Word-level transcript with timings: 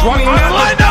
swung 0.00 0.20
in. 0.20 0.89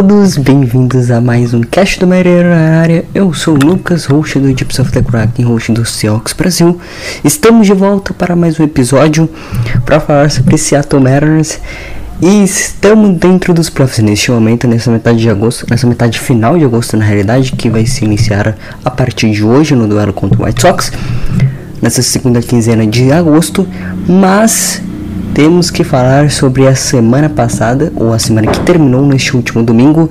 Todos, 0.00 0.36
bem-vindos 0.36 1.10
a 1.10 1.20
mais 1.20 1.52
um 1.52 1.60
Cast 1.60 1.98
do 1.98 2.06
Marinheiro 2.06 2.50
na 2.50 2.78
área. 2.80 3.04
Eu 3.12 3.34
sou 3.34 3.54
o 3.54 3.58
Lucas, 3.58 4.04
host 4.04 4.38
do 4.38 4.56
Gyps 4.56 4.78
of 4.78 4.92
the 4.92 5.02
Kraken, 5.02 5.44
host 5.44 5.72
do 5.72 5.84
Seahawks 5.84 6.32
Brasil. 6.34 6.80
Estamos 7.24 7.66
de 7.66 7.72
volta 7.72 8.14
para 8.14 8.36
mais 8.36 8.60
um 8.60 8.62
episódio 8.62 9.28
para 9.84 9.98
falar 9.98 10.30
sobre 10.30 10.56
Seattle 10.56 11.02
Mariners. 11.02 11.58
E 12.22 12.44
estamos 12.44 13.18
dentro 13.18 13.52
dos 13.52 13.68
playoffs 13.68 13.98
neste 13.98 14.30
momento, 14.30 14.68
nessa 14.68 14.88
metade 14.88 15.18
de 15.18 15.28
agosto, 15.28 15.66
nessa 15.68 15.84
metade 15.84 16.20
final 16.20 16.56
de 16.56 16.64
agosto 16.64 16.96
na 16.96 17.04
realidade, 17.04 17.50
que 17.50 17.68
vai 17.68 17.84
se 17.84 18.04
iniciar 18.04 18.56
a 18.84 18.90
partir 18.92 19.32
de 19.32 19.42
hoje 19.42 19.74
no 19.74 19.88
duelo 19.88 20.12
contra 20.12 20.40
o 20.40 20.46
White 20.46 20.62
Sox, 20.62 20.92
nessa 21.82 22.02
segunda 22.02 22.40
quinzena 22.40 22.86
de 22.86 23.10
agosto. 23.10 23.66
Mas 24.06 24.80
temos 25.34 25.70
que 25.70 25.84
falar 25.84 26.30
sobre 26.30 26.66
a 26.66 26.74
semana 26.74 27.28
passada, 27.28 27.92
ou 27.96 28.12
a 28.12 28.18
semana 28.18 28.50
que 28.50 28.60
terminou 28.60 29.06
neste 29.06 29.36
último 29.36 29.62
domingo. 29.62 30.08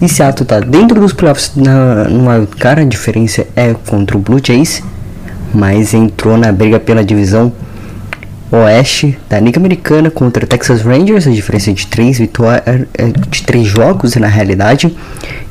E 0.00 0.08
Seattle 0.08 0.42
está 0.42 0.60
dentro 0.60 1.00
dos 1.00 1.12
playoffs 1.12 1.52
na, 1.54 2.04
no 2.04 2.28
wildcard, 2.28 2.82
a 2.82 2.84
diferença 2.84 3.46
é 3.54 3.74
contra 3.86 4.16
o 4.16 4.20
Blue 4.20 4.40
Jays, 4.44 4.82
mas 5.54 5.94
entrou 5.94 6.36
na 6.36 6.50
briga 6.50 6.80
pela 6.80 7.04
divisão 7.04 7.52
oeste 8.50 9.18
da 9.30 9.40
Liga 9.40 9.58
Americana 9.58 10.10
contra 10.10 10.44
o 10.44 10.46
Texas 10.46 10.82
Rangers, 10.82 11.26
a 11.26 11.30
diferença 11.30 11.70
é 11.70 11.72
de 11.72 11.86
três 11.86 12.18
vitórias, 12.18 12.62
de 13.30 13.42
três 13.44 13.66
jogos 13.66 14.14
na 14.16 14.26
realidade, 14.26 14.94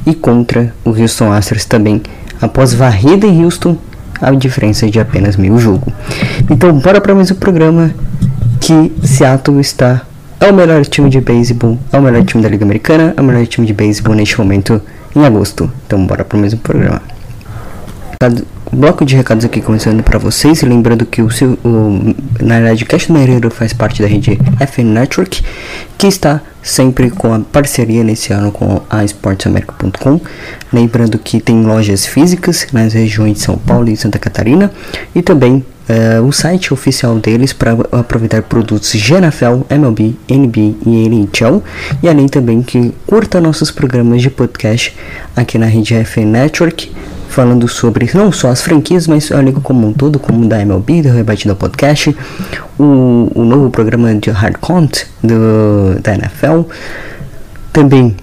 e 0.05 0.13
contra 0.13 0.73
o 0.85 0.89
Houston 0.89 1.31
Astros 1.31 1.65
também, 1.65 2.01
após 2.41 2.73
varrida 2.73 3.25
em 3.25 3.43
Houston, 3.43 3.77
a 4.21 4.31
diferença 4.31 4.85
é 4.85 4.89
de 4.89 4.99
apenas 4.99 5.35
meio 5.35 5.57
jogo. 5.57 5.91
Então, 6.49 6.71
bora 6.73 7.01
para 7.01 7.15
mais 7.15 7.31
um 7.31 7.35
programa 7.35 7.91
que 8.61 8.91
Seattle 9.05 9.59
está 9.59 10.03
é 10.39 10.49
o 10.49 10.53
melhor 10.53 10.83
time 10.85 11.09
de 11.09 11.19
beisebol, 11.19 11.77
é 11.91 11.97
o 11.99 12.01
melhor 12.01 12.23
time 12.23 12.41
da 12.41 12.49
Liga 12.49 12.63
Americana, 12.63 13.13
é 13.17 13.21
o 13.21 13.23
melhor 13.23 13.45
time 13.45 13.67
de 13.67 13.73
beisebol 13.73 14.15
neste 14.15 14.39
momento 14.39 14.81
em 15.15 15.25
agosto. 15.25 15.69
Então, 15.85 16.05
bora 16.05 16.23
para 16.23 16.39
mais 16.39 16.53
um 16.53 16.57
programa. 16.57 17.01
Recado- 18.21 18.45
Bloco 18.73 19.03
de 19.03 19.17
recados 19.17 19.43
aqui 19.43 19.59
começando 19.59 20.01
para 20.01 20.17
vocês, 20.17 20.61
lembrando 20.61 21.05
que 21.05 21.21
o 21.21 21.29
seu, 21.29 21.57
o, 21.61 22.15
na 22.39 22.55
verdade, 22.57 22.85
o 22.85 22.87
Cash 22.87 23.07
do 23.07 23.13
Marinheiro 23.13 23.51
faz 23.51 23.73
parte 23.73 24.01
da 24.01 24.07
rede 24.07 24.39
FN 24.65 24.85
Network, 24.93 25.43
que 25.97 26.07
está 26.07 26.39
sempre 26.63 27.09
com 27.09 27.33
a 27.33 27.39
parceria 27.41 28.01
nesse 28.01 28.31
ano 28.31 28.49
com 28.49 28.81
a 28.89 29.03
esportesamerica.com. 29.03 30.21
Lembrando 30.71 31.19
que 31.19 31.41
tem 31.41 31.63
lojas 31.65 32.05
físicas 32.05 32.65
nas 32.71 32.93
regiões 32.93 33.33
de 33.33 33.39
São 33.41 33.57
Paulo 33.57 33.89
e 33.89 33.97
Santa 33.97 34.17
Catarina 34.17 34.71
e 35.13 35.21
também 35.21 35.65
eh, 35.91 36.21
o 36.21 36.31
site 36.31 36.73
oficial 36.73 37.19
deles 37.19 37.51
para 37.51 37.73
aproveitar 37.91 38.41
produtos 38.43 38.91
de 38.93 39.13
MLB, 39.13 40.15
NBA 40.29 40.75
e 40.85 41.05
NHL. 41.09 41.61
E 42.01 42.07
além 42.07 42.29
também 42.29 42.61
que 42.61 42.93
curta 43.05 43.41
nossos 43.41 43.71
programas 43.71 44.21
de 44.21 44.29
podcast 44.29 44.95
aqui 45.35 45.57
na 45.57 45.65
rede 45.65 45.93
FN 46.05 46.27
Network 46.27 46.89
falando 47.27 47.67
sobre 47.67 48.09
não 48.13 48.31
só 48.31 48.49
as 48.49 48.61
franquias, 48.61 49.05
mas 49.05 49.33
a 49.33 49.41
liga 49.41 49.59
como 49.59 49.85
um 49.87 49.91
todo, 49.91 50.17
como 50.17 50.47
da 50.47 50.61
MLB, 50.61 51.01
do 51.01 51.09
Rebatida 51.09 51.55
Podcast, 51.55 52.15
o, 52.79 53.29
o 53.35 53.43
novo 53.43 53.69
programa 53.69 54.15
de 54.15 54.29
Hard 54.29 54.55
Count 54.61 55.07
do, 55.21 55.99
da 56.01 56.13
NFL, 56.15 56.61
também 57.73 58.15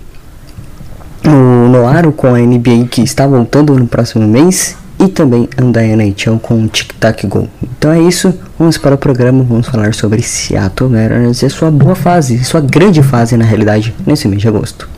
o 1.22 1.68
Noaro 1.68 2.12
com 2.12 2.34
a 2.34 2.38
NBA 2.38 2.86
que 2.90 3.02
está 3.02 3.26
voltando 3.26 3.74
no 3.78 3.86
próximo 3.86 4.26
mês 4.26 4.74
e 4.98 5.08
também 5.08 5.48
a 5.56 5.62
da 5.62 5.84
NHL 5.84 6.38
com 6.40 6.64
o 6.64 6.68
Tic 6.68 6.92
Tac 6.98 7.26
Go. 7.26 7.48
Então 7.62 7.92
é 7.92 8.00
isso, 8.00 8.34
vamos 8.58 8.76
para 8.76 8.94
o 8.94 8.98
programa, 8.98 9.44
vamos 9.44 9.68
falar 9.68 9.94
sobre 9.94 10.22
Seattle 10.22 10.90
Mariners 10.90 11.42
e 11.42 11.50
sua 11.50 11.70
boa 11.70 11.94
fase, 11.94 12.42
sua 12.44 12.60
grande 12.60 13.02
fase 13.02 13.36
na 13.36 13.44
realidade 13.44 13.94
nesse 14.06 14.26
mês 14.26 14.42
de 14.42 14.48
agosto. 14.48 14.88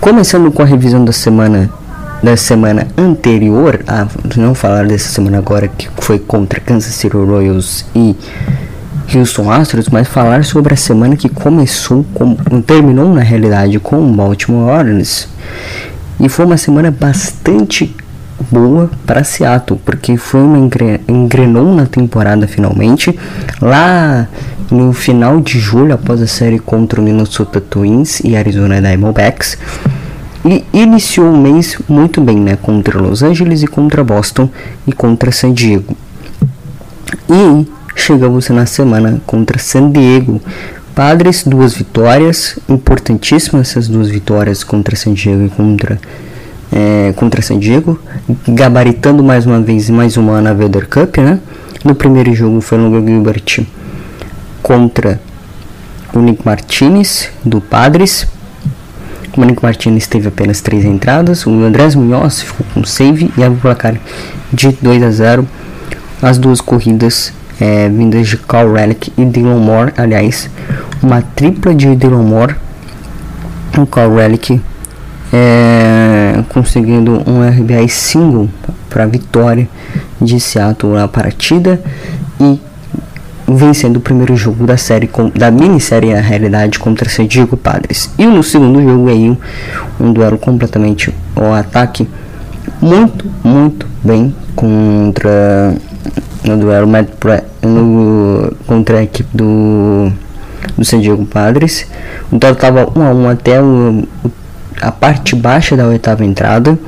Começando 0.00 0.50
com 0.50 0.62
a 0.62 0.66
revisão 0.66 1.04
da 1.04 1.12
semana 1.12 1.70
da 2.22 2.36
semana 2.38 2.88
anterior, 2.96 3.84
a 3.86 4.06
não 4.36 4.54
falar 4.54 4.86
dessa 4.86 5.10
semana 5.10 5.38
agora 5.38 5.68
que 5.68 5.88
foi 5.98 6.18
contra 6.18 6.58
Kansas 6.58 6.94
City 6.94 7.14
Royals 7.14 7.84
e 7.94 8.16
Houston 9.14 9.50
Astros, 9.50 9.88
mas 9.90 10.08
falar 10.08 10.42
sobre 10.42 10.72
a 10.72 10.76
semana 10.76 11.16
que 11.16 11.28
começou, 11.28 12.04
com, 12.14 12.34
terminou 12.62 13.12
na 13.12 13.20
realidade 13.20 13.78
com 13.78 13.96
o 13.98 14.12
Baltimore 14.14 14.70
Orioles. 14.70 15.28
E 16.18 16.28
foi 16.30 16.46
uma 16.46 16.56
semana 16.56 16.90
bastante 16.90 17.94
boa 18.50 18.90
para 19.06 19.24
Seattle, 19.24 19.80
porque 19.84 20.16
foi 20.16 20.42
uma 20.42 20.58
engre, 20.58 21.00
engrenou 21.08 21.74
na 21.74 21.86
temporada 21.86 22.46
finalmente. 22.46 23.18
Lá 23.60 24.28
no 24.70 24.92
final 24.92 25.40
de 25.40 25.58
julho, 25.58 25.94
após 25.94 26.20
a 26.22 26.26
série 26.26 26.58
contra 26.58 27.00
o 27.00 27.04
Minnesota 27.04 27.60
Twins 27.60 28.20
e 28.20 28.36
Arizona 28.36 28.80
Diamondbacks, 28.80 29.58
e 30.44 30.64
iniciou 30.72 31.32
o 31.32 31.36
mês 31.36 31.78
muito 31.88 32.20
bem, 32.20 32.36
né? 32.36 32.56
Contra 32.60 33.00
Los 33.00 33.22
Angeles 33.22 33.62
e 33.62 33.66
contra 33.66 34.04
Boston 34.04 34.50
e 34.86 34.92
contra 34.92 35.32
San 35.32 35.52
Diego. 35.52 35.96
E 37.30 37.66
chegamos 37.96 38.48
na 38.50 38.66
semana 38.66 39.22
contra 39.26 39.58
San 39.58 39.90
Diego. 39.90 40.40
Padres, 40.94 41.44
duas 41.44 41.74
vitórias, 41.74 42.58
importantíssimas 42.68 43.70
essas 43.70 43.88
duas 43.88 44.08
vitórias 44.08 44.62
contra 44.62 44.94
San 44.94 45.14
Diego 45.14 45.46
e 45.46 45.48
contra, 45.48 45.98
é, 46.72 47.12
contra 47.16 47.42
San 47.42 47.58
Diego, 47.58 47.98
gabaritando 48.46 49.22
mais 49.22 49.46
uma 49.46 49.60
vez 49.60 49.90
mais 49.90 50.16
uma 50.16 50.40
na 50.40 50.52
Vader 50.52 50.88
Cup, 50.88 51.18
né? 51.18 51.38
No 51.84 51.94
primeiro 51.94 52.34
jogo 52.34 52.60
foi 52.60 52.78
no 52.78 53.06
Gilbert 53.06 53.66
contra 54.62 55.20
o 56.14 56.18
Nick 56.18 56.44
Martinez 56.44 57.30
do 57.44 57.60
Padres. 57.60 58.26
O 59.36 59.44
Nick 59.44 59.62
Martinez 59.62 60.06
teve 60.06 60.28
apenas 60.28 60.60
três 60.60 60.84
entradas. 60.84 61.44
O 61.44 61.50
Andrés 61.50 61.94
Munhoz 61.94 62.40
ficou 62.40 62.64
com 62.72 62.84
save 62.84 63.30
e 63.36 63.42
abriu 63.42 63.58
o 63.58 63.60
placar 63.60 63.96
de 64.52 64.70
2 64.80 65.02
a 65.02 65.10
0. 65.10 65.48
As 66.22 66.38
duas 66.38 66.60
corridas 66.60 67.32
é, 67.60 67.88
vindas 67.88 68.28
de 68.28 68.36
Cal 68.38 68.72
Relic 68.72 69.12
e 69.18 69.24
Dylan 69.24 69.58
Moore. 69.58 69.92
Aliás, 69.96 70.48
uma 71.02 71.20
tripla 71.20 71.74
de 71.74 71.94
Dylan 71.96 72.22
Moore. 72.22 72.54
O 73.76 73.84
Cal 73.86 74.14
Relic 74.14 74.60
é, 75.32 76.03
conseguindo 76.42 77.22
um 77.26 77.46
RBI 77.46 77.88
single 77.88 78.48
para 78.88 79.06
vitória 79.06 79.68
de 80.20 80.38
Seattle 80.40 80.94
na 80.94 81.08
partida. 81.08 81.80
E 82.40 82.60
vencendo 83.46 83.98
o 83.98 84.00
primeiro 84.00 84.36
jogo 84.36 84.66
da 84.66 84.76
série 84.76 85.08
da 85.34 85.50
minissérie 85.50 86.14
na 86.14 86.20
realidade 86.20 86.78
contra 86.78 87.08
San 87.08 87.26
Diego 87.26 87.56
Padres. 87.56 88.10
E 88.18 88.24
no 88.24 88.42
segundo 88.42 88.82
jogo 88.82 89.08
aí 89.08 89.36
um, 90.00 90.12
duelo 90.12 90.38
completamente 90.38 91.14
o 91.36 91.52
ataque 91.52 92.08
muito 92.80 93.26
muito 93.42 93.86
bem 94.02 94.34
contra 94.56 95.74
no 96.42 96.56
duelo 96.56 96.86
no, 97.62 98.52
contra 98.66 98.98
a 98.98 99.02
equipe 99.02 99.28
do 99.36 100.10
do 100.76 100.84
San 100.84 101.00
Diego 101.00 101.24
Padres. 101.26 101.86
O 102.32 102.38
duelo 102.38 102.54
estava 102.56 102.90
1 102.98 103.02
a 103.02 103.12
1 103.12 103.28
até 103.28 103.62
o, 103.62 104.04
a 104.84 104.92
parte 104.92 105.34
baixa 105.34 105.76
da 105.76 105.86
oitava 105.86 106.24
entrada 106.24 106.78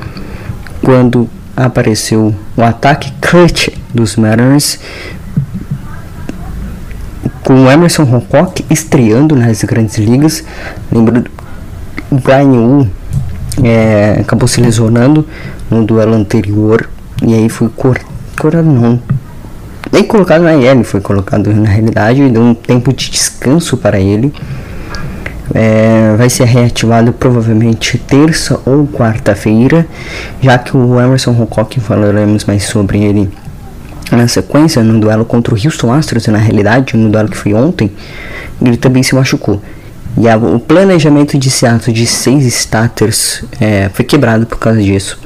quando 0.83 1.29
apareceu 1.57 2.35
o 2.57 2.63
ataque 2.63 3.11
clutch 3.21 3.69
dos 3.93 4.17
Mariners 4.17 4.79
com 7.43 7.71
Emerson 7.71 8.03
Hancock 8.03 8.65
estreando 8.69 9.35
nas 9.35 9.63
grandes 9.63 9.97
ligas. 9.99 10.45
Lembro 10.93 11.25
o 12.11 12.17
Brian 12.17 12.49
Wu 12.49 12.89
é, 13.65 14.19
acabou 14.21 14.47
se 14.47 14.61
lesionando 14.61 15.27
no 15.71 15.85
duelo 15.85 16.15
anterior 16.15 16.89
e 17.23 17.35
aí 17.35 17.49
foi 17.49 17.71
cortado 17.71 18.69
não 18.69 19.01
nem 19.93 20.05
colocado 20.05 20.43
na 20.43 20.55
IL, 20.55 20.85
foi 20.85 21.01
colocado 21.01 21.53
na 21.55 21.69
realidade 21.69 22.23
e 22.23 22.29
deu 22.29 22.43
um 22.43 22.55
tempo 22.55 22.93
de 22.93 23.11
descanso 23.11 23.77
para 23.77 23.99
ele. 23.99 24.33
É, 25.55 26.15
vai 26.17 26.29
ser 26.29 26.45
reativado 26.45 27.13
provavelmente 27.13 27.99
terça 27.99 28.61
ou 28.67 28.87
quarta-feira, 28.87 29.87
já 30.43 30.59
que 30.59 30.77
o 30.77 31.01
Emerson 31.01 31.31
Hancock 31.31 31.79
falaremos 31.81 32.45
mais 32.45 32.65
sobre 32.65 33.03
ele 33.03 33.31
na 34.11 34.29
sequência, 34.29 34.83
no 34.83 34.99
duelo 35.01 35.25
contra 35.25 35.55
o 35.55 35.59
Houston 35.59 35.93
Astros, 35.93 36.27
na 36.27 36.39
realidade, 36.39 36.97
no 36.97 37.09
duelo 37.09 37.29
que 37.29 37.37
foi 37.37 37.55
ontem, 37.55 37.91
ele 38.61 38.77
também 38.77 39.03
se 39.03 39.15
machucou. 39.15 39.61
E 40.19 40.29
a, 40.29 40.37
o 40.37 40.59
planejamento 40.59 41.37
de 41.37 41.51
Seattle 41.51 41.93
de 41.93 42.07
seis 42.07 42.45
starters 42.47 43.45
é, 43.61 43.91
foi 43.93 44.05
quebrado 44.05 44.47
por 44.47 44.59
causa 44.59 44.81
disso. 44.81 45.19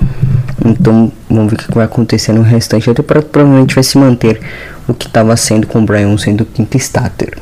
Então 0.64 1.12
vamos 1.28 1.52
ver 1.52 1.58
o 1.58 1.58
que 1.58 1.74
vai 1.74 1.84
acontecer 1.84 2.32
no 2.32 2.42
restante. 2.42 2.90
Até 2.90 3.02
provavelmente 3.02 3.74
vai 3.74 3.84
se 3.84 3.96
manter 3.96 4.40
o 4.88 4.94
que 4.94 5.06
estava 5.06 5.36
sendo 5.36 5.66
com 5.66 5.78
o 5.78 5.82
Brian 5.82 6.16
sendo 6.18 6.42
o 6.42 6.44
quinto 6.44 6.76
starter. 6.76 7.38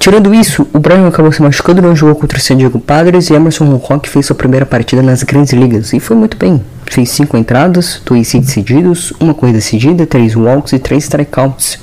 Tirando 0.00 0.34
isso, 0.34 0.66
o 0.72 0.78
Brian 0.78 1.06
acabou 1.06 1.30
se 1.30 1.42
machucando 1.42 1.82
no 1.82 1.94
jogo 1.94 2.18
contra 2.18 2.38
o 2.38 2.40
San 2.40 2.56
Diego 2.56 2.80
Padres 2.80 3.28
e 3.28 3.34
Emerson 3.34 3.70
Hancock 3.70 4.08
fez 4.08 4.24
sua 4.24 4.34
primeira 4.34 4.64
partida 4.64 5.02
nas 5.02 5.22
grandes 5.22 5.52
ligas 5.52 5.92
e 5.92 6.00
foi 6.00 6.16
muito 6.16 6.38
bem. 6.38 6.64
Fez 6.86 7.10
5 7.10 7.36
entradas, 7.36 8.00
2 8.06 8.32
hits 8.32 8.50
cedidos, 8.50 9.12
uma 9.20 9.34
corrida 9.34 9.60
cedida, 9.60 10.06
3 10.06 10.36
walks 10.36 10.72
e 10.72 10.78
3 10.78 11.04
strikeouts. 11.04 11.80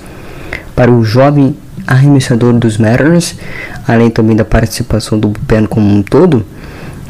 Para 0.75 0.91
o 0.91 1.03
jovem 1.03 1.55
arremessador 1.85 2.53
dos 2.53 2.79
Mariners, 2.79 3.35
além 3.87 4.09
também 4.09 4.35
da 4.35 4.43
participação 4.43 5.19
do 5.19 5.27
bullpen 5.27 5.67
como 5.67 5.87
um 5.87 6.01
todo, 6.01 6.43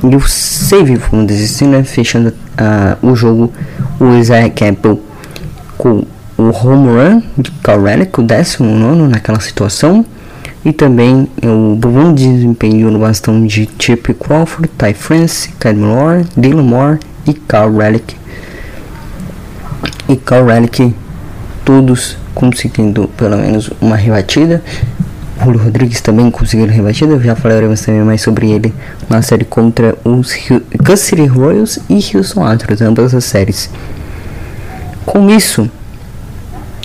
e 0.03 0.13
o 0.13 0.19
save, 0.27 0.97
vamos 0.97 1.27
dizer 1.27 1.45
assim, 1.45 1.67
né, 1.67 1.85
fechando 1.85 2.29
uh, 2.31 3.07
o 3.07 3.15
jogo, 3.15 3.53
o 3.97 4.13
Isaiah 4.17 4.49
Campbell 4.49 5.01
com 5.77 6.03
o 6.37 6.49
home 6.49 6.89
run 6.89 7.23
de 7.37 7.49
Karelic, 7.63 8.19
o 8.19 8.23
19 8.23 9.03
naquela 9.03 9.39
situação, 9.39 10.05
e 10.67 10.73
também 10.73 11.29
o 11.41 11.77
bom 11.77 12.13
desempenho 12.13 12.91
no 12.91 12.99
bastão 12.99 13.47
de 13.47 13.69
Chip 13.79 14.13
Crawford, 14.15 14.69
Ty 14.77 14.93
France, 14.93 15.49
Kyle 15.57 15.77
Moore, 15.77 16.25
Dylan 16.35 16.63
Moore 16.63 16.99
e 17.25 17.33
Carl 17.33 17.77
Relic. 17.77 18.17
E 20.09 20.17
Carl 20.17 20.45
Relic, 20.47 20.93
todos 21.63 22.17
conseguindo 22.35 23.07
pelo 23.15 23.37
menos 23.37 23.71
uma 23.79 23.95
rebatida. 23.95 24.61
Julio 25.41 25.63
Rodrigues 25.63 26.01
também 26.01 26.29
conseguiu 26.29 26.67
rebatida, 26.67 27.17
já 27.17 27.33
falaremos 27.33 27.79
também 27.79 28.01
mais 28.01 28.21
sobre 28.21 28.51
ele 28.51 28.73
na 29.09 29.21
série 29.21 29.45
contra 29.45 29.97
os 30.03 30.33
Kansas 30.83 30.99
City 30.99 31.27
Royals 31.27 31.79
e 31.89 31.93
Houston 32.13 32.43
Astros, 32.43 32.81
ambas 32.81 33.15
as 33.15 33.23
séries. 33.23 33.69
Com 35.05 35.29
isso, 35.29 35.71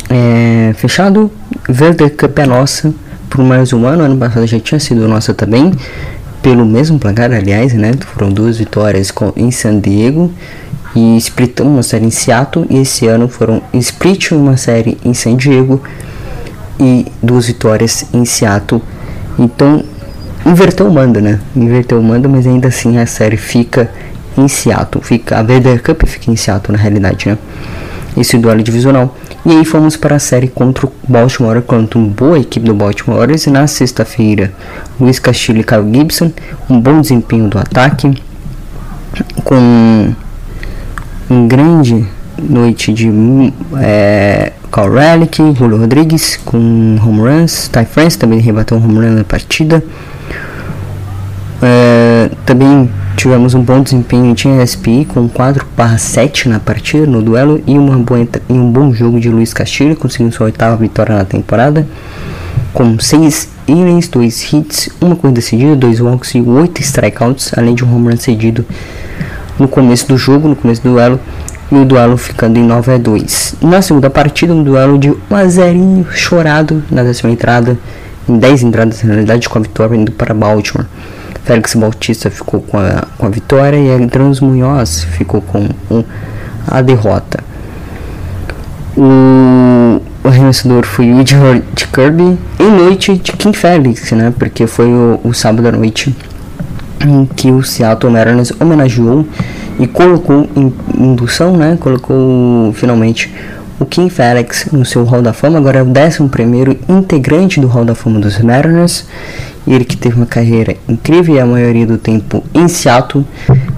é, 0.08 0.72
fechado, 0.76 1.32
Verde 1.68 2.08
Cup 2.10 2.38
é 2.38 2.46
nossa 2.46 2.94
por 3.32 3.42
mais 3.42 3.72
um 3.72 3.86
ano. 3.86 4.04
Ano 4.04 4.16
passado 4.18 4.46
já 4.46 4.60
tinha 4.60 4.78
sido 4.78 5.08
nossa 5.08 5.32
também, 5.32 5.72
pelo 6.42 6.66
mesmo 6.66 6.98
placar, 6.98 7.32
aliás, 7.32 7.72
né? 7.72 7.92
Foram 8.14 8.30
duas 8.30 8.58
vitórias 8.58 9.10
em 9.36 9.50
San 9.50 9.80
Diego 9.80 10.30
e 10.94 11.16
splitamos 11.16 11.72
uma 11.72 11.82
série 11.82 12.04
em 12.04 12.10
Seattle. 12.10 12.66
E 12.68 12.78
esse 12.78 13.06
ano 13.06 13.28
foram 13.28 13.62
split 13.72 14.32
uma 14.32 14.58
série 14.58 14.98
em 15.02 15.14
San 15.14 15.34
Diego 15.34 15.82
e 16.78 17.06
duas 17.22 17.46
vitórias 17.46 18.04
em 18.12 18.26
Seattle. 18.26 18.82
Então, 19.38 19.82
inverteu 20.44 20.86
o 20.86 20.92
mando, 20.92 21.20
né? 21.20 21.40
Inverteu 21.56 21.98
o 21.98 22.02
mando, 22.02 22.28
mas 22.28 22.46
ainda 22.46 22.68
assim 22.68 22.98
a 22.98 23.06
série 23.06 23.38
fica 23.38 23.90
em 24.36 24.46
Seattle. 24.46 25.02
Fica, 25.02 25.38
a 25.38 25.42
Vader 25.42 25.82
Cup 25.82 26.02
fica 26.06 26.30
em 26.30 26.36
Seattle, 26.36 26.76
na 26.76 26.82
realidade, 26.82 27.30
né? 27.30 27.38
Esse 28.16 28.36
duelo 28.38 28.62
divisional. 28.62 29.16
E 29.44 29.50
aí 29.50 29.64
fomos 29.64 29.96
para 29.96 30.16
a 30.16 30.18
série 30.18 30.48
contra 30.48 30.86
o 30.86 30.92
Baltimore 31.08 31.62
contra 31.62 31.98
uma 31.98 32.08
boa 32.08 32.38
equipe 32.38 32.66
do 32.66 32.74
Baltimore. 32.74 33.28
E 33.30 33.50
na 33.50 33.66
sexta-feira, 33.66 34.52
Luiz 35.00 35.18
Castilho 35.18 35.60
e 35.60 35.64
Kyle 35.64 35.92
Gibson. 35.92 36.30
Um 36.68 36.80
bom 36.80 37.00
desempenho 37.00 37.48
do 37.48 37.58
ataque. 37.58 38.22
Com 39.44 40.12
um 41.30 41.48
grande 41.48 42.06
noite 42.38 42.92
de 42.92 43.10
é, 43.78 44.52
Carl 44.70 44.92
Relic, 44.92 45.36
Julio 45.54 45.78
Rodrigues 45.78 46.38
com 46.44 46.58
home 47.04 47.20
runs. 47.20 47.68
Ty 47.68 47.84
France 47.84 48.18
também 48.18 48.38
rebateu 48.40 48.76
um 48.76 48.84
home 48.84 49.06
run 49.06 49.12
na 49.12 49.24
partida. 49.24 49.82
Também 52.44 52.90
tivemos 53.16 53.54
um 53.54 53.62
bom 53.62 53.82
desempenho 53.82 54.34
em 54.44 54.66
SPI 54.66 55.04
com 55.04 55.28
4 55.28 55.66
barra 55.76 55.98
7 55.98 56.48
na 56.48 56.58
partida, 56.58 57.06
no 57.06 57.22
duelo, 57.22 57.62
e, 57.66 57.78
uma 57.78 57.96
boa, 57.98 58.20
e 58.20 58.52
um 58.52 58.70
bom 58.70 58.92
jogo 58.92 59.20
de 59.20 59.28
Luiz 59.28 59.54
Castilho, 59.54 59.96
conseguindo 59.96 60.34
sua 60.34 60.46
oitava 60.46 60.76
vitória 60.76 61.16
na 61.16 61.24
temporada, 61.24 61.86
com 62.72 62.98
6 62.98 63.48
innings, 63.68 64.08
2 64.08 64.52
hits, 64.52 64.88
uma 65.00 65.14
corrida 65.16 65.40
cedida, 65.40 65.76
2 65.76 66.00
walks 66.00 66.34
e 66.34 66.40
8 66.40 66.80
strikeouts, 66.80 67.52
além 67.56 67.74
de 67.74 67.84
um 67.84 67.94
home 67.94 68.10
run 68.10 68.16
cedido 68.16 68.64
no 69.58 69.68
começo 69.68 70.08
do 70.08 70.16
jogo, 70.16 70.48
no 70.48 70.56
começo 70.56 70.82
do 70.82 70.90
duelo, 70.90 71.20
e 71.70 71.76
o 71.76 71.84
duelo 71.84 72.16
ficando 72.16 72.58
em 72.58 72.62
9 72.62 72.92
a 72.92 72.98
2. 72.98 73.56
Na 73.62 73.80
segunda 73.80 74.10
partida, 74.10 74.52
um 74.52 74.62
duelo 74.62 74.98
de 74.98 75.10
1 75.10 75.16
a 75.34 75.46
0 75.46 76.06
chorado 76.12 76.82
na 76.90 77.02
décima 77.02 77.30
entrada, 77.30 77.78
em 78.28 78.38
10 78.38 78.62
entradas 78.62 79.02
na 79.02 79.10
realidade, 79.10 79.48
com 79.48 79.58
a 79.58 79.62
vitória 79.62 79.96
indo 79.96 80.12
para 80.12 80.34
Baltimore. 80.34 80.86
Félix 81.44 81.74
Bautista 81.74 82.30
ficou 82.30 82.60
com 82.60 82.78
a, 82.78 83.04
com 83.18 83.26
a 83.26 83.28
vitória 83.28 83.76
e 83.76 83.92
Adriano 83.92 84.34
Munhoz 84.40 85.04
ficou 85.04 85.40
com 85.40 85.68
um, 85.90 86.04
a 86.66 86.80
derrota. 86.80 87.42
O, 88.96 90.00
o 90.22 90.28
arremessador 90.28 90.86
foi 90.86 91.12
o 91.12 91.26
George 91.26 91.62
Kirby 91.92 92.38
em 92.60 92.70
noite 92.70 93.16
de 93.16 93.32
Kim 93.32 93.52
Félix, 93.52 94.12
né? 94.12 94.32
Porque 94.38 94.66
foi 94.66 94.86
o, 94.86 95.20
o 95.24 95.32
sábado 95.32 95.66
à 95.68 95.72
noite 95.72 96.14
em 97.00 97.26
que 97.26 97.50
o 97.50 97.62
Seattle 97.62 98.12
Mariners 98.12 98.52
homenageou 98.60 99.26
e 99.78 99.86
colocou 99.86 100.48
em 100.54 100.72
indução, 100.96 101.56
né? 101.56 101.76
Colocou 101.80 102.72
finalmente 102.74 103.32
o 103.80 103.84
Kim 103.84 104.08
Felix 104.08 104.66
no 104.72 104.84
seu 104.84 105.04
Hall 105.04 105.22
da 105.22 105.32
Fama, 105.32 105.58
agora 105.58 105.80
é 105.80 105.82
o 105.82 105.86
11 105.86 106.28
primeiro 106.28 106.78
integrante 106.88 107.60
do 107.60 107.66
Hall 107.66 107.84
da 107.84 107.94
Fama 107.94 108.20
dos 108.20 108.38
Mariners 108.38 109.06
ele 109.66 109.84
que 109.84 109.96
teve 109.96 110.16
uma 110.16 110.26
carreira 110.26 110.76
incrível 110.88 111.36
e 111.36 111.40
a 111.40 111.46
maioria 111.46 111.86
do 111.86 111.98
tempo 111.98 112.42
em 112.52 112.66
Seattle. 112.66 113.24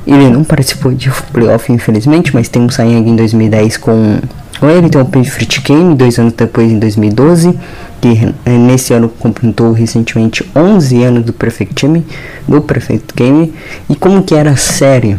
Ele 0.06 0.30
não 0.30 0.42
participou 0.42 0.92
de 0.92 1.10
playoff, 1.32 1.70
infelizmente, 1.70 2.34
mas 2.34 2.48
tem 2.48 2.62
um 2.62 2.70
Sayang 2.70 3.08
em 3.08 3.16
2010 3.16 3.76
com, 3.78 4.18
com 4.58 4.70
ele. 4.70 4.88
Tem 4.88 5.00
um 5.00 5.04
Patriot 5.04 5.60
Game 5.60 5.94
dois 5.94 6.18
anos 6.18 6.32
depois, 6.32 6.70
em 6.70 6.78
2012. 6.78 7.58
Que 8.00 8.34
eh, 8.44 8.50
nesse 8.50 8.92
ano 8.92 9.08
completou 9.08 9.72
recentemente 9.72 10.44
11 10.54 11.04
anos 11.04 11.24
do 11.24 11.32
Perfect 11.32 11.86
Game, 11.86 12.04
do 12.48 12.60
Perfect 12.60 13.14
Game. 13.14 13.52
E 13.88 13.94
como 13.94 14.22
que 14.22 14.34
era 14.34 14.50
a 14.50 14.56
série 14.56 15.18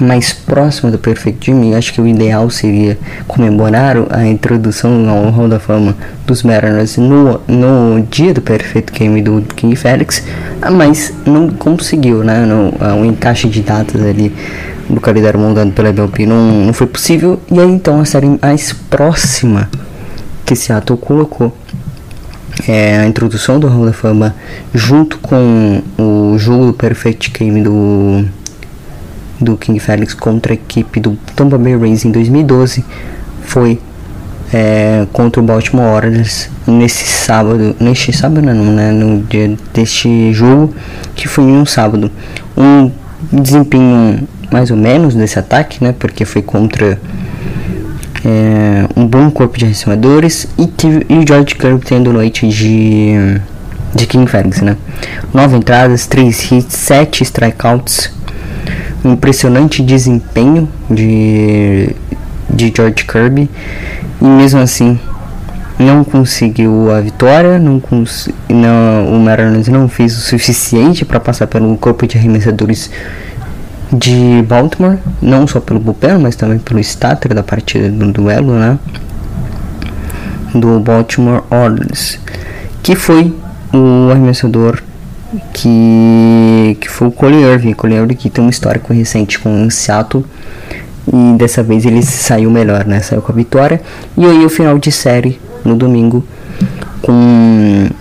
mais 0.00 0.32
próxima 0.32 0.90
do 0.90 0.98
Perfect 0.98 1.46
Jimmy, 1.46 1.74
acho 1.74 1.92
que 1.92 2.00
o 2.00 2.06
ideal 2.06 2.50
seria 2.50 2.98
comemorar 3.26 3.96
a 4.10 4.26
introdução 4.26 5.08
ao 5.08 5.30
Hall 5.30 5.48
da 5.48 5.58
Fama 5.58 5.96
dos 6.26 6.42
Mariners 6.42 6.96
no, 6.96 7.40
no 7.46 8.02
dia 8.10 8.34
do 8.34 8.40
Perfect 8.40 8.98
Game 8.98 9.22
do 9.22 9.42
King 9.54 9.76
Felix, 9.76 10.22
mas 10.72 11.12
não 11.24 11.48
conseguiu, 11.48 12.24
né? 12.24 12.44
No, 12.44 12.74
um 12.96 13.04
encaixe 13.04 13.48
de 13.48 13.60
datas 13.62 14.02
ali 14.02 14.32
do 14.88 15.00
calendário 15.00 15.40
montado 15.40 15.72
pela 15.72 15.92
BLP 15.92 16.26
não, 16.26 16.66
não 16.66 16.72
foi 16.72 16.86
possível, 16.86 17.40
e 17.50 17.58
aí 17.58 17.70
então 17.70 18.00
a 18.00 18.04
série 18.04 18.38
mais 18.40 18.72
próxima 18.72 19.70
que 20.44 20.54
Seattle 20.54 20.98
colocou 20.98 21.56
é 22.68 22.98
a 22.98 23.06
introdução 23.06 23.58
do 23.58 23.66
Hall 23.66 23.86
da 23.86 23.92
Fama 23.92 24.34
junto 24.72 25.18
com 25.18 25.82
o 25.98 26.38
jogo 26.38 26.66
do 26.66 26.72
Perfect 26.72 27.30
Game 27.30 27.62
do 27.62 28.24
do 29.40 29.56
King 29.56 29.78
Felix 29.78 30.14
contra 30.14 30.52
a 30.52 30.54
equipe 30.54 31.00
do 31.00 31.16
Tampa 31.34 31.58
Bay 31.58 31.76
Rays 31.76 32.04
em 32.04 32.10
2012 32.10 32.84
foi 33.42 33.80
é, 34.52 35.06
contra 35.12 35.42
o 35.42 35.44
Baltimore 35.44 35.94
Orioles 35.94 36.48
nesse 36.66 37.04
sábado, 37.04 37.74
neste 37.80 38.12
sábado 38.12 38.42
não, 38.42 38.64
né, 38.66 38.90
no 38.92 39.22
dia 39.22 39.56
deste 39.72 40.32
jogo 40.32 40.74
que 41.14 41.26
foi 41.26 41.44
em 41.44 41.56
um 41.56 41.66
sábado, 41.66 42.10
um 42.56 42.90
desempenho 43.32 44.26
mais 44.50 44.70
ou 44.70 44.76
menos 44.76 45.14
desse 45.14 45.38
ataque, 45.38 45.82
né, 45.82 45.94
porque 45.98 46.24
foi 46.24 46.42
contra 46.42 47.00
é, 48.24 48.86
um 48.96 49.06
bom 49.06 49.30
corpo 49.30 49.58
de 49.58 49.66
recebedores 49.66 50.46
e, 50.56 50.66
tive, 50.66 51.04
e 51.08 51.18
o 51.18 51.26
George 51.26 51.54
Kirby 51.54 51.84
tendo 51.84 52.12
noite 52.12 52.48
de 52.48 53.40
de 53.94 54.06
King 54.06 54.28
Ferguson, 54.28 54.64
né? 54.64 54.76
Nove 55.32 55.56
entradas, 55.56 56.06
três 56.06 56.50
hits, 56.50 56.74
sete 56.74 57.22
strikeouts, 57.22 58.10
impressionante 59.04 59.82
desempenho 59.82 60.68
de 60.90 61.94
de 62.48 62.72
George 62.74 63.04
Kirby 63.04 63.50
e 64.20 64.24
mesmo 64.24 64.60
assim 64.60 64.98
não 65.78 66.04
conseguiu 66.04 66.90
a 66.92 67.00
vitória, 67.00 67.58
não, 67.58 67.80
cons 67.80 68.28
não 68.48 69.12
o 69.12 69.20
Mariners 69.20 69.68
não 69.68 69.88
fez 69.88 70.16
o 70.16 70.20
suficiente 70.20 71.04
para 71.04 71.18
passar 71.18 71.46
pelo 71.46 71.76
corpo 71.76 72.06
de 72.06 72.16
arremessadores 72.16 72.90
de 73.92 74.42
Baltimore, 74.48 74.98
não 75.20 75.46
só 75.46 75.60
pelo 75.60 75.80
bullpen, 75.80 76.18
mas 76.18 76.36
também 76.36 76.58
pelo 76.58 76.80
starter 76.80 77.34
da 77.34 77.42
partida 77.42 77.90
do 77.90 78.12
duelo, 78.12 78.54
né? 78.54 78.78
Do 80.54 80.78
Baltimore 80.78 81.42
Orioles, 81.50 82.18
que 82.82 82.94
foi 82.94 83.34
o 83.72 84.10
arremessador 84.10 84.80
que, 85.52 86.76
que 86.80 86.88
foi 86.88 87.08
o 87.08 87.12
Cole 87.12 87.40
Irving, 87.40 87.72
Cole 87.72 87.94
Irving 87.94 88.14
que 88.14 88.30
tem 88.30 88.44
um 88.44 88.48
histórico 88.48 88.92
recente 88.92 89.38
com 89.38 89.66
o 89.66 89.70
Seattle 89.70 90.24
e 91.12 91.36
dessa 91.36 91.62
vez 91.62 91.84
ele 91.84 92.02
saiu 92.02 92.50
melhor, 92.50 92.84
né? 92.86 93.00
Saiu 93.00 93.20
com 93.20 93.32
a 93.32 93.34
vitória. 93.34 93.80
E 94.16 94.24
aí 94.24 94.44
o 94.44 94.48
final 94.48 94.78
de 94.78 94.90
série 94.90 95.38
no 95.64 95.76
domingo 95.76 96.24
com 97.02 97.12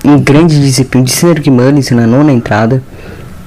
um 0.05 0.19
grande 0.21 0.59
desempenho 0.59 1.03
de 1.03 1.11
Cedric 1.11 1.49
Mullins 1.49 1.91
na 1.91 2.07
nona 2.07 2.31
entrada 2.31 2.81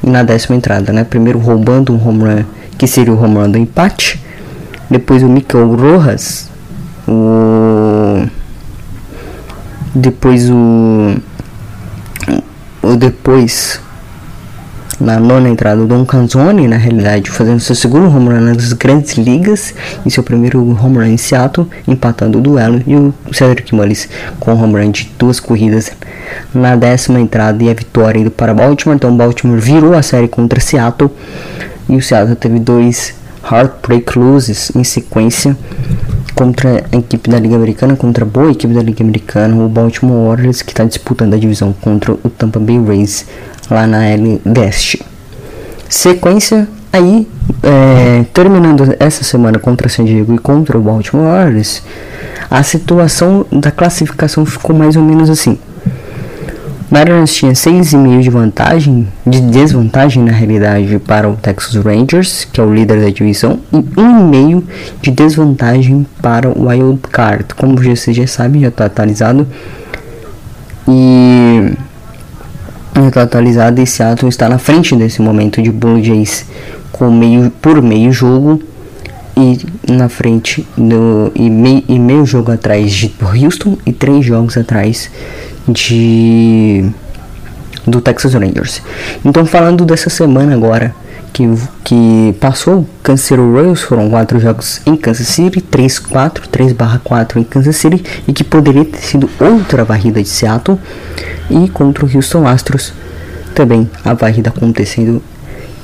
e 0.03 0.11
na 0.11 0.23
décima 0.23 0.57
entrada, 0.57 0.93
né? 0.93 1.05
Primeiro 1.05 1.39
roubando 1.39 1.95
um 1.95 2.09
home 2.09 2.25
run 2.25 2.45
que 2.77 2.87
seria 2.87 3.13
o 3.13 3.23
home 3.23 3.37
run 3.37 3.51
do 3.51 3.59
empate. 3.59 4.21
Depois 4.91 5.23
o 5.23 5.29
Mikel 5.29 5.75
Rojas, 5.75 6.49
o 7.09 8.27
depois 9.95 10.51
o 10.51 11.17
depois 12.95 13.81
na 15.01 15.19
nona 15.19 15.49
entrada 15.49 15.83
o 15.83 15.87
Don 15.87 16.05
Canzoni, 16.05 16.67
na 16.67 16.77
realidade, 16.77 17.31
fazendo 17.31 17.61
seu 17.61 17.75
segundo 17.75 18.09
home 18.09 18.29
run 18.31 18.41
nas 18.41 18.73
grandes 18.73 19.15
ligas 19.15 19.75
e 20.05 20.11
seu 20.11 20.23
primeiro 20.23 20.61
home 20.61 20.97
run 20.97 21.05
em 21.05 21.17
Seattle, 21.17 21.69
empatando 21.87 22.39
o 22.39 22.41
duelo, 22.41 22.83
e 22.87 22.97
o 22.97 23.15
Cedric 23.33 23.75
Mullins 23.75 24.09
com 24.41 24.55
um 24.55 24.63
home 24.63 24.83
run 24.83 24.91
de 24.91 25.11
duas 25.19 25.39
corridas 25.41 25.91
na 26.55 26.77
décima 26.77 27.21
entrada 27.21 27.63
e 27.63 27.71
a 27.71 27.75
vitória 27.75 28.19
indo 28.19 28.31
para 28.31 28.55
Baltimore. 28.55 28.97
Então 28.97 29.17
Baltimore 29.17 29.61
virou 29.61 29.95
a 29.95 30.03
série 30.03 30.29
contra 30.29 30.61
Seattle 30.61 31.11
e 31.89 31.97
o 31.97 32.03
Seattle 32.03 32.37
teve 32.37 32.59
dois 32.59 33.15
heartbreak 33.49 34.19
losses 34.19 34.73
em 34.75 34.83
sequência 34.83 35.57
contra 36.37 36.85
a 36.93 36.97
equipe 36.97 37.31
da 37.31 37.41
Liga 37.41 37.57
Americana, 37.57 37.97
contra 37.97 38.23
a 38.23 38.29
boa 38.29 38.51
equipe 38.51 38.73
da 38.75 38.83
Liga 38.83 39.03
Americana, 39.03 39.57
o 39.57 39.69
Baltimore 39.71 40.33
Orioles, 40.33 40.61
que 40.61 40.71
está 40.71 40.85
disputando 40.85 41.33
a 41.33 41.39
divisão 41.39 41.73
contra 41.73 42.13
o 42.13 42.29
Tampa 42.29 42.61
Bay 42.61 42.79
Rays 42.79 43.25
lá 43.71 43.87
na 43.87 44.07
L 44.07 44.41
Leste. 44.45 45.03
Sequência 45.89 46.69
aí, 46.93 47.27
é, 47.63 48.25
terminando 48.35 48.95
essa 49.01 49.25
semana 49.25 49.59
contra 49.59 49.89
San 49.89 50.05
Diego 50.05 50.35
e 50.35 50.39
contra 50.39 50.77
o 50.77 50.81
Baltimore 50.83 51.27
Orioles, 51.27 51.83
a 52.51 52.63
situação 52.63 53.47
da 53.51 53.71
classificação 53.71 54.45
ficou 54.45 54.77
mais 54.77 54.95
ou 54.95 55.03
menos 55.03 55.31
assim. 55.31 55.59
Mariners 56.91 57.35
tinha 57.35 57.53
6,5 57.53 58.21
de 58.21 58.31
vantagem, 58.31 59.09
de 59.27 59.41
desvantagem 59.41 60.23
na 60.23 60.31
realidade 60.31 60.99
para 61.01 61.29
o 61.29 61.35
Texas 61.35 61.75
Rangers, 61.75 62.45
que 62.45 62.61
é 62.61 62.65
o 62.65 62.73
líder 62.73 63.01
da 63.01 63.11
divisão, 63.11 63.59
e 63.73 63.77
1,5 63.77 64.63
de 65.03 65.11
desvantagem 65.11 66.07
para 66.23 66.49
o 66.49 66.69
Wild 66.69 67.01
Card. 67.11 67.55
Como 67.57 67.77
você 67.77 68.13
já 68.13 68.27
sabe, 68.27 68.61
já 68.61 68.69
está 68.69 68.87
atualizado. 68.87 69.47
E 70.89 71.73
está 73.09 73.23
atualizado 73.23 73.81
e 73.81 73.87
Seattle 73.87 74.29
está 74.29 74.49
na 74.49 74.59
frente 74.59 74.95
desse 74.95 75.21
momento 75.21 75.61
de 75.61 75.71
Blue 75.71 76.03
Jays 76.03 76.47
com 76.93 77.11
meio 77.11 77.51
por 77.51 77.83
meio 77.83 78.13
jogo 78.13 78.61
e 79.37 79.59
na 79.93 80.09
frente 80.09 80.67
do 80.77 81.31
e, 81.35 81.51
mei, 81.51 81.85
e 81.89 81.99
meio 81.99 82.25
jogo 82.25 82.53
atrás 82.53 82.93
de 82.93 83.13
Houston 83.21 83.77
e 83.85 83.93
três 83.93 84.25
jogos 84.25 84.57
atrás 84.57 85.11
de 85.69 86.91
do 87.87 88.01
Texas 88.01 88.35
Rangers. 88.35 88.83
Então 89.25 89.47
falando 89.47 89.85
dessa 89.85 90.11
semana 90.11 90.55
agora 90.55 90.95
que, 91.33 91.45
que 91.85 92.35
passou 92.41 92.87
Kansas 93.03 93.27
City 93.27 93.41
Royals 93.41 93.83
foram 93.83 94.09
quatro 94.09 94.41
jogos 94.41 94.81
em 94.87 94.97
Kansas 94.97 95.29
City, 95.29 95.61
3 95.61 95.99
4, 95.99 96.49
3 96.49 96.75
4 97.05 97.39
em 97.39 97.45
Kansas 97.45 97.77
City 97.77 98.03
e 98.27 98.33
que 98.33 98.43
poderia 98.43 98.85
ter 98.85 98.99
sido 98.99 99.29
outra 99.39 99.85
varrida 99.85 100.23
de 100.23 100.29
Seattle 100.29 100.79
e 101.51 101.69
contra 101.69 102.07
o 102.07 102.11
Houston 102.13 102.47
Astros 102.47 102.93
também 103.55 103.89
a 104.05 104.15
varrida 104.15 104.49
acontecendo. 104.49 105.23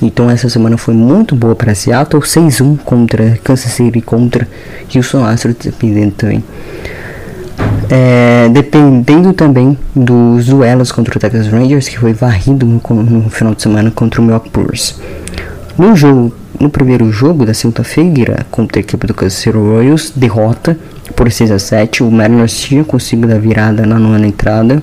Então 0.01 0.29
essa 0.29 0.49
semana 0.49 0.75
foi 0.75 0.93
muito 0.93 1.35
boa 1.35 1.55
para 1.55 1.73
Seattle, 1.75 2.21
6-1 2.21 2.79
contra 2.79 3.39
Kansas 3.43 3.71
City 3.71 4.01
contra 4.01 4.47
Houston 4.93 5.23
Astros, 5.23 5.55
dependendo 5.63 6.11
também. 6.11 6.43
É, 7.95 8.49
dependendo 8.49 9.33
também 9.33 9.77
dos 9.95 10.47
duelos 10.47 10.91
contra 10.91 11.15
o 11.15 11.19
Texas 11.19 11.47
Rangers, 11.47 11.87
que 11.87 11.99
foi 11.99 12.11
varrido 12.11 12.65
no, 12.65 12.81
no 13.03 13.29
final 13.29 13.53
de 13.53 13.61
semana 13.61 13.91
contra 13.91 14.19
o 14.19 14.23
Milwaukee 14.23 14.49
Brewers. 14.49 14.99
No 15.77 15.95
jogo, 15.95 16.33
no 16.59 16.71
primeiro 16.71 17.11
jogo 17.11 17.45
da 17.45 17.53
segunda-feira 17.53 18.47
contra 18.49 18.79
a 18.79 18.81
equipe 18.81 19.05
do 19.05 19.13
Kansas 19.13 19.33
City 19.37 19.55
Royals, 19.55 20.11
derrota 20.15 20.75
por 21.15 21.31
6 21.31 21.51
a 21.51 21.59
7. 21.59 22.01
O 22.01 22.09
Mariners 22.09 22.59
tinha 22.59 22.83
conseguido 22.83 23.31
a 23.31 23.37
virada 23.37 23.85
na 23.85 23.99
nona 23.99 24.25
entrada 24.25 24.81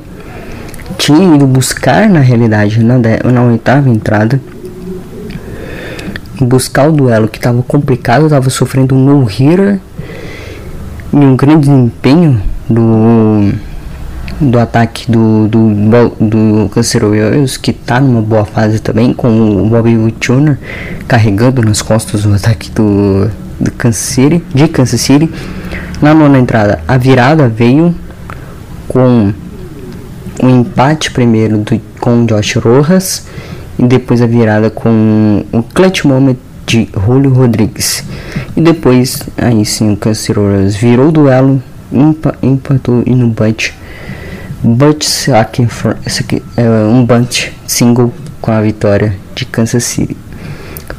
tinha 0.97 1.35
ido 1.35 1.47
buscar 1.47 2.09
na 2.09 2.21
realidade 2.21 2.83
na, 2.83 2.99
de, 2.99 3.23
na 3.33 3.43
oitava 3.43 3.89
entrada 3.89 4.41
buscar 6.41 6.89
o 6.89 6.93
duelo 6.93 7.29
que 7.29 7.39
estava 7.39 7.63
complicado, 7.63 8.25
estava 8.25 8.49
sofrendo 8.51 8.95
um 8.95 9.05
no-hitter 9.05 9.79
e 11.13 11.17
um 11.17 11.37
grande 11.37 11.69
desempenho 11.69 12.50
do 12.71 13.53
do 14.41 14.59
ataque 14.59 15.11
do 15.11 15.49
do, 15.49 15.69
do 16.19 16.69
Kansas 16.71 17.03
Royals 17.03 17.57
que 17.59 17.73
está 17.73 18.01
numa 18.01 18.23
boa 18.23 18.45
fase 18.45 18.79
também 18.79 19.13
com 19.13 19.29
o 19.65 19.69
Bobby 19.69 19.97
Jr. 20.19 20.57
carregando 21.07 21.63
nas 21.63 21.83
costas 21.83 22.25
o 22.25 22.33
ataque 22.33 22.71
do, 22.71 23.29
do 23.59 23.71
Kansas 23.73 24.01
City, 24.01 24.43
de 24.55 24.69
Kansas 24.69 25.01
City 25.01 25.31
na 26.01 26.15
nona 26.15 26.39
entrada 26.39 26.81
a 26.89 26.97
virada 26.97 27.49
veio 27.49 27.95
com 28.89 29.33
um 30.43 30.61
empate 30.61 31.11
primeiro 31.11 31.59
do, 31.59 31.79
com 32.01 32.23
o 32.23 32.27
Josh 32.27 32.57
Rojas 32.57 33.27
e 33.79 33.87
depois 33.87 34.23
a 34.23 34.27
virada 34.27 34.71
com 34.71 35.45
o 35.53 35.63
clutch 35.63 36.05
moment 36.05 36.37
de 36.67 36.89
Julio 36.95 37.33
Rodrigues. 37.33 38.05
E 38.57 38.61
depois, 38.61 39.23
aí 39.37 39.65
sim, 39.65 39.93
o 39.93 39.97
Kansas 39.97 40.29
Royals 40.37 40.77
virou 40.77 41.09
o 41.09 41.13
duelo, 41.13 41.63
empatou 42.43 43.03
e 43.07 43.15
no. 43.15 43.29
Bunch 44.63 45.33
aqui, 45.33 45.67
esse 46.07 46.23
aqui 46.23 46.43
é 46.55 46.69
um 46.69 47.05
bunch 47.07 47.51
single 47.67 48.13
com 48.43 48.53
a 48.53 48.61
vitória 48.61 49.17
de 49.35 49.47
Kansas 49.47 49.85
City. 49.85 50.17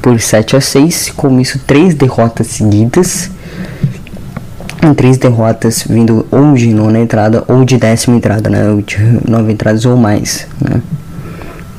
Por 0.02 0.20
7 0.20 0.56
a 0.56 0.62
6, 0.62 1.12
com 1.16 1.40
isso 1.40 1.60
três 1.60 1.94
derrotas 1.94 2.48
seguidas 2.48 3.30
em 4.84 4.94
três 4.94 5.18
derrotas, 5.18 5.86
vindo 5.88 6.26
ou 6.32 6.54
de 6.54 6.74
nona 6.74 7.00
entrada 7.00 7.44
ou 7.48 7.64
de 7.64 7.78
décima 7.78 8.18
entrada, 8.18 8.50
né? 8.50 8.62
De 8.86 8.98
nove 9.30 9.54
entradas 9.54 9.86
ou 9.86 9.96
mais, 9.96 10.48
né? 10.60 10.82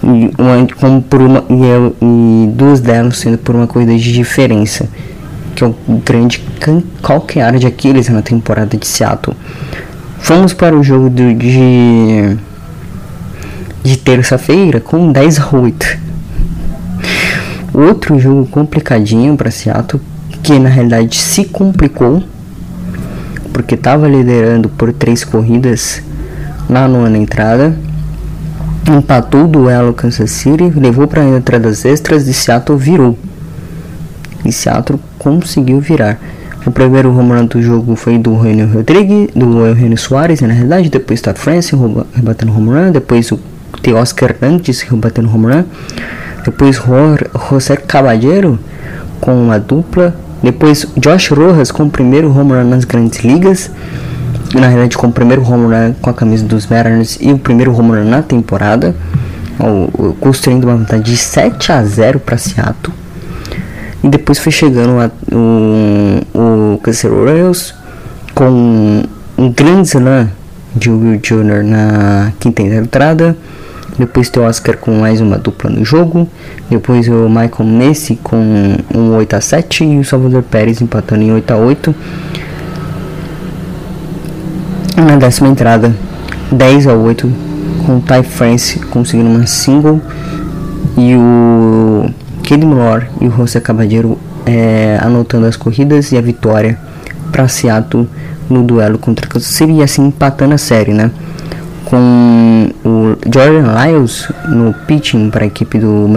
E, 0.05 0.31
uma, 0.39 0.67
como 0.79 1.03
por 1.03 1.21
uma, 1.21 1.45
e, 1.49 1.65
eu, 1.65 1.97
e 2.01 2.51
duas 2.55 2.81
delas 2.81 3.19
sendo 3.19 3.39
por 3.39 3.55
uma 3.55 3.67
corrida 3.67 3.97
de 3.97 4.13
diferença, 4.13 4.89
que 5.55 5.65
é 5.65 5.67
o 5.67 5.75
grande 6.05 6.43
calcanhar 7.03 7.59
de 7.59 7.67
Aquiles 7.67 8.09
na 8.09 8.23
temporada 8.23 8.77
de 8.77 8.87
Seattle. 8.87 9.37
Vamos 10.25 10.53
para 10.53 10.77
o 10.77 10.83
jogo 10.83 11.11
do, 11.11 11.35
de, 11.35 12.37
de 13.83 13.97
terça-feira 13.97 14.81
com 14.81 15.11
10 15.11 15.41
a 15.41 15.57
8. 15.57 15.99
Outro 17.75 18.19
jogo 18.19 18.47
complicadinho 18.47 19.37
para 19.37 19.51
Seattle, 19.51 20.03
que 20.43 20.59
na 20.59 20.69
realidade 20.69 21.17
se 21.17 21.45
complicou 21.45 22.23
porque 23.53 23.75
estava 23.75 24.09
liderando 24.09 24.69
por 24.69 24.93
três 24.93 25.25
corridas 25.25 26.03
na 26.69 26.89
nona 26.89 27.19
entrada. 27.19 27.77
Empatou 28.89 29.45
o 29.45 29.49
duelo 29.49 29.93
Kansas 29.93 30.31
City, 30.31 30.71
levou 30.75 31.07
para 31.07 31.25
entradas 31.25 31.85
extras 31.85 32.27
e 32.27 32.35
Seattle 32.35 32.79
virou. 32.79 33.19
E 34.45 34.53
Seattle 34.53 34.99
conseguiu 35.19 35.81
virar. 35.81 36.19
O 36.65 36.71
primeiro 36.71 37.11
home 37.17 37.33
run 37.33 37.47
do 37.47 37.61
jogo 37.61 37.97
foi 37.97 38.19
do 38.19 38.37
Reino 38.37 38.73
Rodrigues, 38.73 39.31
do 39.35 39.67
Eugenio 39.67 39.99
Soares, 39.99 40.41
na 40.41 40.53
realidade. 40.53 40.89
Depois 40.89 41.21
Todd 41.21 41.39
France 41.39 41.75
rebatendo 42.15 42.53
home 42.57 42.71
run. 42.71 42.93
Depois 42.93 43.33
o 43.33 43.41
Teoscar 43.83 44.31
Hernandes 44.31 44.81
rebatendo 44.83 45.29
home 45.29 45.53
run. 45.53 45.65
Depois 46.45 46.81
José 47.51 47.77
Caballero 47.77 48.59
com 49.21 49.35
uma 49.35 49.59
dupla. 49.59 50.15
Depois 50.41 50.87
Josh 50.97 51.31
Rojas 51.31 51.73
com 51.73 51.85
o 51.85 51.91
primeiro 51.91 52.31
home 52.31 52.53
run 52.53 52.65
nas 52.65 52.85
grandes 52.85 53.21
ligas. 53.25 53.71
Na 54.55 54.69
realidade, 54.69 54.97
com 54.99 55.07
o 55.07 55.13
primeiro 55.13 55.43
home 55.43 55.75
run 55.75 55.95
com 56.01 56.11
a 56.11 56.15
camisa 56.15 56.45
dos 56.45 56.67
Mariners 56.67 57.19
e 57.21 57.33
o 57.33 57.39
primeiro 57.39 57.77
home 57.77 57.91
run 57.91 58.05
na 58.05 58.23
temporada. 58.23 58.95
Construindo 60.21 60.65
uma 60.65 60.77
vantagem 60.77 61.03
de 61.03 61.17
7 61.17 61.73
a 61.73 61.83
0 61.83 62.21
para 62.21 62.39
Seattle. 62.39 63.02
E 64.03 64.09
depois 64.09 64.39
foi 64.39 64.51
chegando 64.51 64.99
a, 64.99 65.11
o, 65.35 66.75
o 66.75 66.79
Cancer 66.79 67.11
Royals 67.11 67.75
com 68.35 69.03
um 69.39 69.51
grande 69.51 69.89
slam 69.89 70.29
de 70.75 70.91
Will 70.91 71.19
Jr. 71.19 71.63
na 71.65 72.33
quinta 72.41 72.63
entrada. 72.63 73.37
Depois 73.99 74.31
tem 74.31 74.43
o 74.43 74.47
Oscar 74.47 74.77
com 74.79 74.93
mais 74.93 75.21
uma 75.21 75.39
dupla 75.39 75.71
no 75.71 75.85
jogo. 75.85 76.29
Depois 76.69 77.07
o 77.09 77.29
Michael 77.29 77.65
Messi 77.65 78.19
com 78.23 78.77
um 78.95 79.15
8 79.17 79.37
a 79.37 79.41
7 79.41 79.85
e 79.85 79.99
o 79.99 80.05
Salvador 80.05 80.43
Pérez 80.43 80.81
empatando 80.81 81.23
em 81.23 81.33
8 81.33 81.51
a 81.53 81.57
8 81.57 81.95
Na 84.97 85.17
décima 85.17 85.49
entrada, 85.49 85.95
10 86.51 86.87
a 86.87 86.95
8 86.95 87.31
com 87.87 87.99
o 87.99 88.01
Ty 88.01 88.23
France 88.23 88.79
conseguindo 88.79 89.29
uma 89.29 89.47
single 89.47 90.01
e 90.97 91.15
o 91.15 92.11
Kelly 92.43 92.67
Moore 92.67 93.07
e 93.21 93.27
o 93.27 93.31
José 93.31 93.61
Caballero 93.61 94.19
é, 94.45 94.99
anotando 95.01 95.47
as 95.47 95.57
corridas 95.57 96.13
e 96.13 96.19
a 96.19 96.21
vitória 96.21 96.79
para 97.31 97.49
Seattle 97.49 98.09
no 98.49 98.63
duelo 98.63 98.99
contra 98.99 99.27
Kansas 99.27 99.55
City 99.55 99.73
e 99.73 99.83
assim 99.83 100.07
empatando 100.07 100.55
a 100.55 100.59
série, 100.59 100.93
né? 100.93 101.11
Com 101.85 102.71
o 102.85 103.17
Jordan 103.33 103.73
Lyles 103.73 104.29
no 104.49 104.75
pitching 104.87 105.31
para 105.31 105.45
a 105.45 105.47
equipe 105.47 105.79
do 105.79 106.09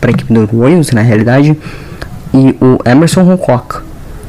para 0.00 0.10
equipe 0.10 0.32
do 0.32 0.44
Royals 0.46 0.90
na 0.92 1.02
realidade 1.02 1.56
e 2.34 2.56
o 2.60 2.78
Emerson 2.88 3.30
Hancock 3.30 3.80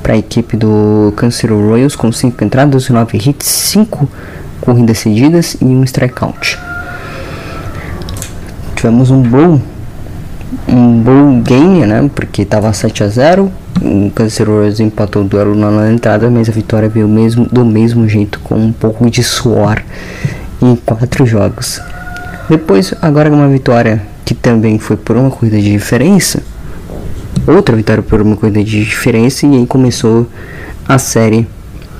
para 0.01 0.13
a 0.13 0.17
equipe 0.17 0.55
do 0.55 1.13
Kansas 1.15 1.39
City 1.39 1.53
Royals 1.53 1.95
com 1.95 2.11
5 2.11 2.43
entradas, 2.43 2.89
9 2.89 3.17
hits, 3.17 3.47
5 3.47 4.07
corridas 4.61 4.99
cedidas 4.99 5.57
e 5.61 5.65
um 5.65 5.83
strikeout. 5.83 6.57
Tivemos 8.75 9.11
um 9.11 9.21
bom 9.21 9.59
um 10.67 11.01
bom 11.01 11.41
game, 11.41 11.85
né? 11.85 12.09
Porque 12.13 12.45
tava 12.45 12.71
7 12.71 13.03
a 13.03 13.07
0 13.07 13.51
o 13.81 14.09
Canceroso 14.11 14.81
empatou 14.81 15.21
o 15.21 15.25
duelo 15.25 15.55
na 15.55 15.91
entrada, 15.91 16.29
mas 16.29 16.49
a 16.49 16.51
vitória 16.51 16.89
veio 16.89 17.07
mesmo 17.07 17.45
do 17.45 17.63
mesmo 17.63 18.07
jeito, 18.07 18.39
com 18.39 18.55
um 18.55 18.71
pouco 18.71 19.09
de 19.09 19.23
suor 19.23 19.81
em 20.61 20.75
quatro 20.75 21.25
jogos. 21.25 21.79
Depois, 22.49 22.93
agora 23.01 23.29
uma 23.29 23.47
vitória 23.47 24.01
que 24.25 24.33
também 24.33 24.79
foi 24.79 24.97
por 24.97 25.15
uma 25.15 25.29
corrida 25.29 25.57
de 25.57 25.71
diferença, 25.71 26.41
outra 27.45 27.75
vitória 27.75 28.01
por 28.01 28.21
uma 28.21 28.35
corrida 28.35 28.63
de 28.63 28.83
diferença, 28.83 29.45
e 29.45 29.57
aí 29.57 29.67
começou 29.67 30.27
a 30.87 30.97
série 30.97 31.47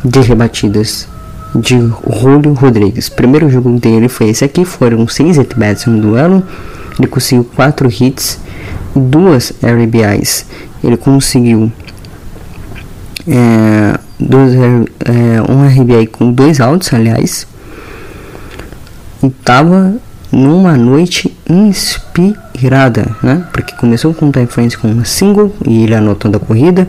de 0.04 0.20
rebatidas 0.22 1.08
de 1.56 1.78
Julio 1.78 2.54
Rodrigues. 2.54 3.10
primeiro 3.10 3.50
jogo 3.50 3.80
dele 3.80 4.08
foi 4.08 4.30
esse 4.30 4.44
aqui, 4.44 4.66
foram 4.66 5.08
seis 5.08 5.38
at-bats 5.40 5.86
no 5.86 6.02
duelo, 6.02 6.44
ele 7.00 7.08
conseguiu 7.08 7.44
quatro 7.44 7.88
hits 7.88 8.40
duas 9.00 9.54
RBIs. 9.62 10.46
Ele 10.84 10.98
conseguiu 10.98 11.72
é, 13.28 14.00
é, 15.06 15.42
um 15.52 15.68
RBI 15.68 16.08
com 16.08 16.32
dois 16.32 16.60
outs, 16.60 16.94
aliás. 16.94 17.48
E 19.24 19.30
tava 19.30 19.96
numa 20.32 20.76
noite 20.76 21.36
inspirada, 21.50 23.16
né? 23.24 23.46
Porque 23.52 23.76
começou 23.76 24.14
com 24.14 24.30
o 24.30 24.32
Time 24.32 24.48
France 24.48 24.78
com 24.78 24.90
uma 24.90 25.06
single 25.06 25.54
e 25.66 25.84
ele 25.84 25.96
anotando 25.96 26.38
a 26.38 26.40
corrida. 26.40 26.88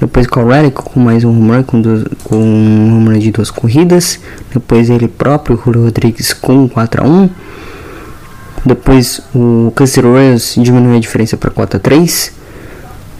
Depois 0.00 0.26
com 0.26 0.42
o 0.42 0.48
Relic 0.48 0.82
com 0.82 1.00
mais 1.00 1.24
um 1.24 1.32
run 1.32 1.62
com, 1.62 1.82
com 2.24 2.36
um 2.36 3.04
run 3.04 3.18
de 3.18 3.30
duas 3.30 3.50
corridas. 3.50 4.18
Depois 4.52 4.90
ele 4.90 5.08
próprio, 5.08 5.60
Julio 5.64 5.84
Rodrigues, 5.84 6.32
com 6.32 6.68
4 6.68 7.02
a 7.02 7.06
1 7.06 7.30
depois 8.64 9.20
o 9.34 9.72
Kansas 9.76 10.02
Royals 10.02 10.54
diminuiu 10.56 10.96
a 10.96 11.00
diferença 11.00 11.36
para 11.36 11.50
4 11.50 11.76
a 11.76 11.80
3. 11.80 12.32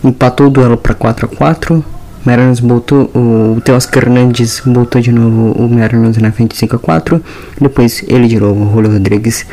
Empatou 0.03 0.47
o 0.47 0.51
duelo 0.51 0.77
para 0.77 0.95
4 0.95 1.27
a 1.27 1.37
4. 1.37 1.85
Mariners 2.25 2.61
botou 2.61 3.11
o 3.15 3.61
Teoscar 3.63 4.05
Hernandes 4.05 4.63
botou 4.65 4.99
de 4.99 5.13
novo 5.13 5.53
o 5.53 5.69
Mariners 5.69 6.17
na 6.17 6.33
frente 6.33 6.57
5 6.57 6.77
a 6.77 6.79
4. 6.79 7.23
Depois 7.61 8.03
ele 8.09 8.27
de 8.27 8.41
novo, 8.41 8.65
o 8.65 8.73
Julio 8.73 8.93
Rodrigues 8.93 9.45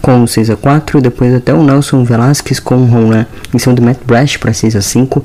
com 0.00 0.26
6 0.26 0.48
a 0.48 0.56
4. 0.56 1.02
Depois 1.02 1.34
até 1.34 1.52
o 1.52 1.62
Nelson 1.62 2.04
Velasquez 2.04 2.58
com 2.58 2.76
um 2.76 2.94
home 2.94 3.14
run 3.14 3.24
em 3.52 3.58
cima 3.58 3.74
do 3.74 3.82
Matt 3.82 3.98
Brash 4.06 4.38
para 4.38 4.54
6 4.54 4.76
a 4.76 4.80
5. 4.80 5.22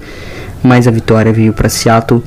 Mas 0.61 0.85
a 0.85 0.91
vitória 0.91 1.31
veio 1.31 1.53
para 1.53 1.69
Seattle. 1.69 2.21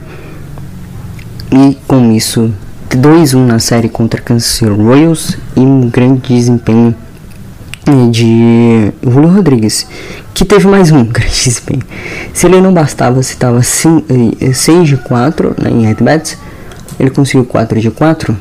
E 1.50 1.76
com 1.87 2.11
isso 2.11 2.50
2-1 2.88 3.37
na 3.44 3.59
série 3.59 3.90
contra 3.90 4.18
Kansas 4.18 4.66
Royals 4.66 5.37
e 5.55 5.61
um 5.61 5.90
grande 5.90 6.35
desempenho 6.35 6.94
de 8.10 8.92
Julio 9.02 9.28
Rodrigues, 9.28 9.86
que 10.32 10.44
teve 10.44 10.68
mais 10.68 10.90
um 10.92 11.04
grande 11.06 11.44
desempenho. 11.44 11.82
Se 12.32 12.46
ele 12.46 12.60
não 12.60 12.72
bastava, 12.72 13.22
se 13.22 13.32
estava 13.32 13.62
6 13.62 14.04
eh, 14.08 14.82
de 14.84 14.96
4 14.96 15.56
né, 15.60 15.70
em 15.70 15.86
at-bats, 15.88 16.38
ele 16.98 17.10
conseguiu 17.10 17.44
4 17.44 17.80
de 17.80 17.90
4 17.90 18.36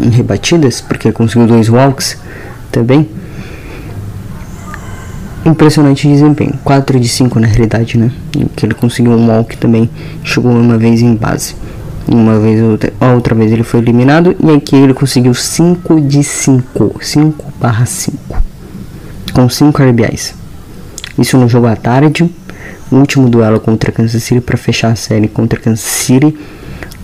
em 0.00 0.10
rebatidas, 0.10 0.80
porque 0.80 1.10
conseguiu 1.10 1.46
dois 1.46 1.68
walks 1.68 2.16
também. 2.70 3.08
Impressionante 5.44 6.06
desempenho, 6.06 6.54
4 6.62 7.00
de 7.00 7.08
5 7.08 7.40
na 7.40 7.46
realidade, 7.46 7.96
né? 7.96 8.12
Que 8.54 8.66
ele 8.66 8.74
conseguiu 8.74 9.12
um 9.12 9.28
walk 9.28 9.56
também, 9.56 9.88
chegou 10.22 10.52
uma 10.52 10.76
vez 10.76 11.00
em 11.00 11.14
base. 11.14 11.56
Uma 12.06 12.38
vez, 12.38 12.62
outra, 12.62 12.92
outra 13.14 13.34
vez 13.34 13.52
ele 13.52 13.62
foi 13.62 13.80
eliminado 13.80 14.34
e 14.42 14.50
aqui 14.50 14.76
ele 14.76 14.94
conseguiu 14.94 15.34
5 15.34 16.00
de 16.00 16.22
5, 16.22 16.96
5 17.02 17.52
barra 17.60 17.84
5 17.84 18.47
com 19.30 19.48
5 19.48 19.82
RBIs. 19.82 20.34
Isso 21.18 21.36
no 21.36 21.48
jogo 21.48 21.66
à 21.66 21.76
tarde, 21.76 22.30
último 22.90 23.28
duelo 23.28 23.60
contra 23.60 23.92
Kansas 23.92 24.22
City 24.22 24.40
para 24.40 24.56
fechar 24.56 24.92
a 24.92 24.96
série 24.96 25.28
contra 25.28 25.58
Kansas 25.58 25.84
City 25.84 26.36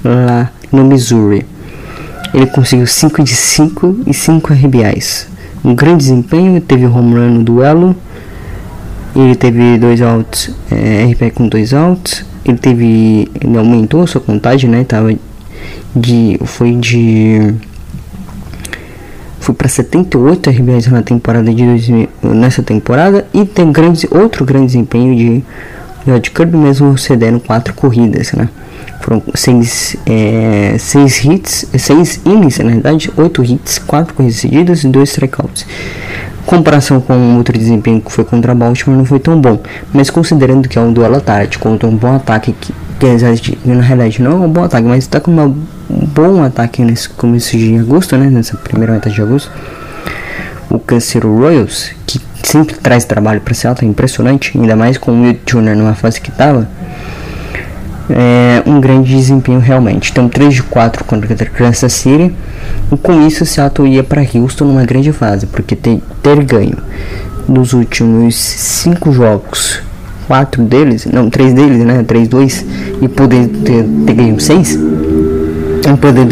lá 0.04 0.50
no 0.70 0.84
Missouri. 0.84 1.46
Ele 2.32 2.46
conseguiu 2.46 2.86
5 2.86 3.22
de 3.22 3.34
5 3.34 4.00
e 4.06 4.14
5 4.14 4.52
RBIs. 4.52 5.28
Um 5.64 5.74
grande 5.74 5.98
desempenho, 5.98 6.60
teve 6.60 6.86
home 6.86 7.14
run 7.14 7.30
no 7.30 7.42
duelo. 7.44 7.96
Ele 9.14 9.36
teve 9.36 9.78
dois 9.78 10.00
outs, 10.00 10.50
é, 10.70 11.04
RBI 11.04 11.30
com 11.30 11.48
dois 11.48 11.72
outs. 11.72 12.24
Ele 12.44 12.58
teve, 12.58 13.30
ele 13.40 13.56
aumentou 13.56 14.02
a 14.02 14.06
sua 14.06 14.20
contagem, 14.20 14.68
né? 14.68 14.84
Tava 14.84 15.14
de, 15.94 16.38
foi 16.44 16.74
de 16.74 17.54
foi 19.44 19.54
para 19.54 19.68
78 19.68 20.48
RBIs 20.48 20.86
na 20.86 21.02
temporada 21.02 21.52
de 21.52 21.62
2000, 21.62 22.08
nessa 22.22 22.62
temporada 22.62 23.26
e 23.34 23.44
tem 23.44 23.70
grande, 23.70 24.08
outro 24.10 24.42
grande 24.42 24.68
desempenho 24.68 25.14
de 25.14 25.44
George 26.06 26.30
Kirby 26.30 26.56
mesmo 26.56 26.96
cedendo 26.96 27.38
quatro 27.38 27.74
corridas, 27.74 28.32
né? 28.32 28.48
Foram 29.02 29.22
seis, 29.34 29.96
é, 30.06 30.76
seis 30.78 31.22
hits, 31.22 31.66
seis 31.78 32.22
innings 32.24 32.58
na 32.58 32.70
verdade, 32.70 33.12
oito 33.18 33.44
hits, 33.44 33.78
quatro 33.78 34.14
corridas 34.14 34.38
seguidas 34.38 34.82
e 34.82 34.88
dois 34.88 35.10
strikeouts. 35.10 35.66
Comparação 36.46 37.02
com 37.02 37.36
outro 37.36 37.58
desempenho 37.58 38.00
que 38.00 38.10
foi 38.10 38.24
contra 38.24 38.54
Baltimore 38.54 38.96
não 38.96 39.04
foi 39.04 39.18
tão 39.18 39.38
bom, 39.38 39.60
mas 39.92 40.08
considerando 40.08 40.70
que 40.70 40.78
é 40.78 40.80
um 40.80 40.90
duelo 40.90 41.20
tarde 41.20 41.58
contra 41.58 41.86
um 41.86 41.94
bom 41.94 42.14
ataque 42.14 42.54
que, 42.58 42.72
que 43.40 43.58
na 43.64 43.82
realidade 43.82 44.22
não 44.22 44.42
é 44.42 44.46
um 44.46 44.50
bom 44.50 44.64
ataque, 44.64 44.86
mas 44.86 45.04
está 45.04 45.20
com 45.20 45.30
uma 45.30 45.54
um 45.90 46.06
bom 46.06 46.42
ataque 46.42 46.82
nesse 46.82 47.08
começo 47.08 47.56
de 47.56 47.78
agosto, 47.78 48.16
né? 48.16 48.28
Nessa 48.30 48.56
primeira 48.56 48.92
metade 48.94 49.14
de 49.14 49.22
agosto. 49.22 49.50
O 50.70 50.78
Kansas 50.78 51.22
Royals, 51.22 51.90
que 52.06 52.20
sempre 52.42 52.76
traz 52.76 53.04
trabalho 53.04 53.40
para 53.40 53.54
Seattle, 53.54 53.86
é 53.86 53.90
impressionante, 53.90 54.56
ainda 54.58 54.74
mais 54.74 54.98
com 54.98 55.12
o 55.12 55.22
Will 55.22 55.38
Jr. 55.46 55.76
numa 55.76 55.94
fase 55.94 56.20
que 56.20 56.30
estava. 56.30 56.68
É 58.10 58.62
um 58.66 58.80
grande 58.80 59.14
desempenho 59.14 59.60
realmente. 59.60 60.10
Então 60.10 60.28
3 60.28 60.54
de 60.54 60.62
4 60.62 61.04
contra 61.04 61.34
Kansas 61.46 61.92
City. 61.92 62.34
E 62.92 62.96
com 62.96 63.26
isso, 63.26 63.46
Seattle 63.46 63.88
ia 63.88 64.02
para 64.02 64.22
Houston 64.34 64.66
numa 64.66 64.84
grande 64.84 65.12
fase, 65.12 65.46
porque 65.46 65.74
ter, 65.74 66.00
ter 66.22 66.42
ganho 66.44 66.76
nos 67.48 67.72
últimos 67.72 68.36
5 68.36 69.12
jogos, 69.12 69.80
4 70.26 70.62
deles, 70.62 71.06
não, 71.06 71.30
3 71.30 71.52
deles, 71.52 71.78
né? 71.84 72.02
3-2, 72.02 72.64
e 73.02 73.08
poder 73.08 73.48
ter, 73.48 73.84
ter 74.06 74.14
ganho 74.14 74.40
6 74.40 74.78
em 75.90 75.96
poder, 75.96 76.26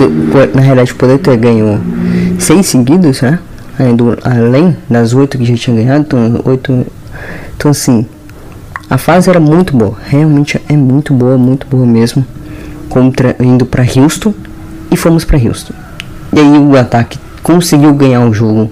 na 0.55 0.63
realidade, 0.63 0.95
poder 0.95 1.19
ter 1.19 1.37
ganho 1.37 1.81
seis 2.39 2.67
seguidos, 2.67 3.21
né? 3.21 3.39
além 4.25 4.77
das 4.89 5.13
oito 5.13 5.39
que 5.39 5.45
já 5.45 5.55
tinha 5.57 5.77
ganhado, 5.77 6.05
então, 6.07 6.41
oito, 6.45 6.87
então 7.57 7.71
assim, 7.71 8.07
a 8.89 8.97
fase 8.97 9.29
era 9.29 9.41
muito 9.41 9.77
boa, 9.77 9.97
realmente 10.07 10.61
é 10.69 10.77
muito 10.77 11.13
boa, 11.13 11.37
muito 11.37 11.67
boa 11.67 11.87
mesmo. 11.87 12.25
contra 12.89 13.35
indo 13.41 13.65
para 13.65 13.83
Houston 13.83 14.35
e 14.91 14.97
fomos 14.97 15.25
para 15.25 15.39
Houston. 15.39 15.73
E 16.31 16.39
aí 16.39 16.59
o 16.59 16.77
ataque 16.77 17.19
conseguiu 17.43 17.95
ganhar 17.95 18.21
o 18.21 18.35
jogo. 18.35 18.71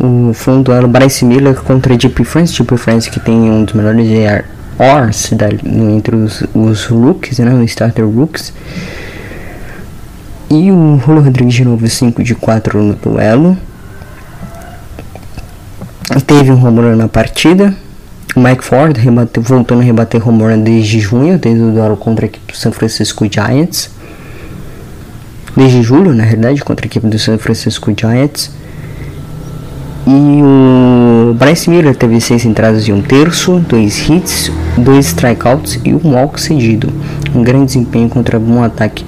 O, 0.00 0.32
foi 0.32 0.54
um 0.54 0.62
duelo 0.62 0.86
Bryce 0.86 1.24
Miller 1.24 1.56
contra 1.56 1.96
Deep 1.96 2.24
France, 2.24 2.54
Deep 2.54 2.76
France 2.76 3.10
que 3.10 3.18
tem 3.18 3.34
um 3.34 3.64
dos 3.64 3.74
melhores 3.74 4.06
da, 5.34 5.48
entre 5.50 6.14
os, 6.14 6.44
os 6.54 6.88
né, 7.38 7.52
os 7.52 7.70
starter 7.70 8.06
rookies. 8.06 8.52
E 10.50 10.70
o 10.70 10.98
Julio 11.04 11.22
Rodrigues 11.22 11.54
de 11.54 11.64
novo 11.64 11.86
5 11.86 12.22
de 12.22 12.34
4 12.34 12.82
no 12.82 12.94
duelo. 12.94 13.58
Teve 16.26 16.52
um 16.52 16.54
run 16.54 16.96
na 16.96 17.08
partida. 17.08 17.74
O 18.34 18.40
Mike 18.40 18.64
Ford 18.64 18.96
voltando 19.40 19.80
a 19.80 19.84
rebater 19.84 20.22
run 20.22 20.62
desde 20.62 21.00
junho, 21.00 21.38
desde 21.38 21.62
o 21.62 21.72
duelo 21.72 21.96
contra 21.96 22.24
a 22.24 22.28
equipe 22.28 22.52
do 22.52 22.56
San 22.56 22.70
Francisco 22.70 23.26
Giants. 23.30 23.90
Desde 25.56 25.82
julho, 25.82 26.14
na 26.14 26.22
realidade, 26.22 26.62
contra 26.62 26.86
a 26.86 26.88
equipe 26.88 27.06
do 27.06 27.18
San 27.18 27.36
Francisco 27.36 27.92
Giants. 27.94 28.50
E 30.10 30.40
o 30.42 31.34
Bryce 31.34 31.68
Miller 31.68 31.94
teve 31.94 32.18
seis 32.18 32.46
entradas 32.46 32.88
e 32.88 32.92
um 32.94 33.02
terço, 33.02 33.58
dois 33.58 34.08
hits, 34.08 34.50
dois 34.78 35.08
strikeouts 35.08 35.78
e 35.84 35.92
um 35.92 36.14
walk 36.14 36.40
cedido. 36.40 36.88
Um 37.34 37.42
grande 37.42 37.66
desempenho 37.66 38.08
contra 38.08 38.38
um 38.38 38.62
ataque 38.62 39.04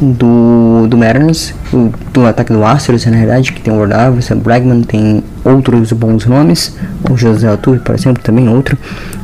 do, 0.00 0.88
do 0.88 0.96
Mariners, 0.96 1.54
do, 1.70 1.94
do 2.12 2.26
ataque 2.26 2.52
do 2.52 2.64
Astros, 2.64 3.06
na 3.06 3.16
verdade, 3.16 3.52
que 3.52 3.60
tem 3.60 3.72
o 3.72 3.78
Ordavis, 3.78 4.28
o 4.30 4.34
Bregman, 4.34 4.82
tem 4.82 5.22
outros 5.44 5.92
bons 5.92 6.26
nomes, 6.26 6.76
o 7.08 7.16
José 7.16 7.46
Altuve, 7.46 7.78
por 7.78 7.94
exemplo, 7.94 8.20
também 8.20 8.48
outro, 8.48 8.76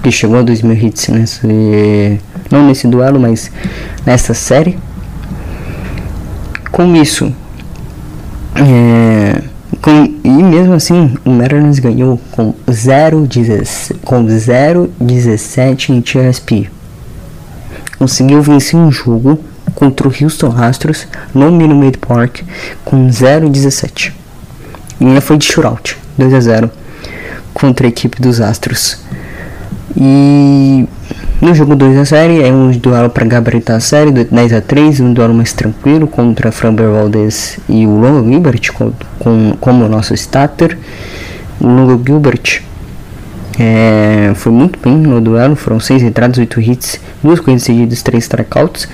que 0.04 0.12
chegou 0.12 0.38
a 0.38 0.42
2 0.42 0.62
mil 0.62 0.76
hits 0.76 1.08
nesse, 1.08 2.20
não 2.48 2.68
nesse 2.68 2.86
duelo, 2.86 3.18
mas 3.18 3.50
nessa 4.06 4.32
série. 4.32 4.78
Com 6.70 6.94
isso, 6.94 7.34
é, 8.54 9.42
com, 9.80 10.14
e 10.22 10.28
mesmo 10.28 10.74
assim, 10.74 11.16
o 11.24 11.30
Mariners 11.30 11.78
ganhou 11.78 12.20
com 12.32 12.52
0,17 12.68 13.96
com 14.04 14.26
0,17 14.26 15.90
em 15.90 16.00
TSP. 16.02 16.70
Conseguiu 17.98 18.42
vencer 18.42 18.78
um 18.78 18.90
jogo 18.90 19.38
contra 19.74 20.08
o 20.08 20.12
Houston 20.12 20.54
Astros 20.56 21.06
no 21.34 21.50
Minute 21.50 21.98
Park 21.98 22.40
com 22.84 23.08
0,17. 23.08 24.12
E 25.00 25.04
ainda 25.04 25.20
foi 25.20 25.38
de 25.38 25.46
shootout, 25.46 25.96
2 26.18 26.34
a 26.34 26.40
0 26.40 26.70
contra 27.54 27.86
a 27.86 27.88
equipe 27.88 28.20
dos 28.20 28.40
Astros. 28.40 28.98
E 29.96 30.86
no 31.40 31.54
jogo 31.54 31.74
2 31.74 31.96
da 31.96 32.04
série 32.04 32.42
é 32.42 32.52
um 32.52 32.70
duelo 32.70 33.08
para 33.08 33.24
gabaritar 33.24 33.76
a 33.76 33.80
série, 33.80 34.10
10 34.10 34.52
a 34.52 34.60
3 34.60 35.00
um 35.00 35.12
duelo 35.12 35.32
mais 35.32 35.52
tranquilo 35.52 36.06
contra 36.06 36.52
Framber 36.52 36.88
Valdez 36.88 37.58
e 37.68 37.86
o 37.86 37.98
Longo 37.98 38.30
Gilbert 38.30 38.72
com, 38.72 38.92
com, 39.18 39.56
como 39.58 39.88
nosso 39.88 40.14
starter. 40.14 40.76
O 41.60 41.66
Longo 41.66 42.02
Gilbert 42.04 42.62
é, 43.58 44.32
foi 44.34 44.52
muito 44.52 44.78
bem 44.78 44.96
no 44.96 45.20
duelo, 45.20 45.56
foram 45.56 45.80
6 45.80 46.02
entradas, 46.02 46.38
8 46.38 46.60
hits, 46.60 47.00
2 47.22 47.40
corridas 47.40 47.62
seguidas, 47.62 48.02
3 48.02 48.22
strikeouts 48.22 48.88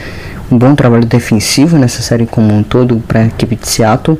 um 0.51 0.57
bom 0.57 0.75
trabalho 0.75 1.05
defensivo 1.05 1.77
nessa 1.77 2.03
série 2.03 2.27
como 2.27 2.55
um 2.55 2.63
todo 2.63 3.03
para 3.07 3.21
a 3.21 3.27
equipe 3.27 3.57
de 3.57 3.69
Seattle. 3.69 4.19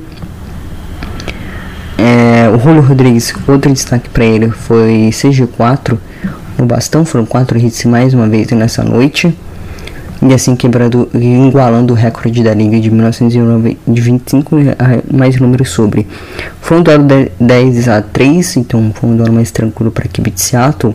É, 1.99 2.51
o 2.55 2.59
Julio 2.59 2.83
Rodrigues, 2.83 3.33
outro 3.47 3.73
destaque 3.73 4.09
para 4.11 4.25
ele 4.25 4.51
foi 4.51 5.11
CG4 5.13 5.97
no 6.59 6.67
bastão, 6.67 7.05
foram 7.05 7.27
4 7.27 7.59
hits 7.59 7.85
mais 7.85 8.15
uma 8.15 8.27
vez 8.27 8.51
nessa 8.51 8.83
noite. 8.83 9.35
E 10.23 10.33
assim 10.33 10.57
quebrando 10.57 11.11
e 11.13 11.47
igualando 11.47 11.93
o 11.93 11.97
recorde 11.97 12.43
da 12.43 12.55
liga 12.55 12.81
de 12.81 12.91
1925 12.91 14.57
mais 15.13 15.39
números 15.39 15.71
sobre. 15.71 16.07
Foi 16.61 16.79
um 16.79 16.83
duelo 16.83 17.05
de 17.05 17.31
10 17.39 17.89
a 17.89 18.01
3, 18.01 18.57
então 18.57 18.93
foi 18.95 19.11
um 19.11 19.17
duelo 19.17 19.35
mais 19.35 19.51
tranquilo 19.51 19.91
para 19.91 20.05
a 20.05 20.07
equipe 20.07 20.31
de 20.31 20.41
Seattle 20.41 20.95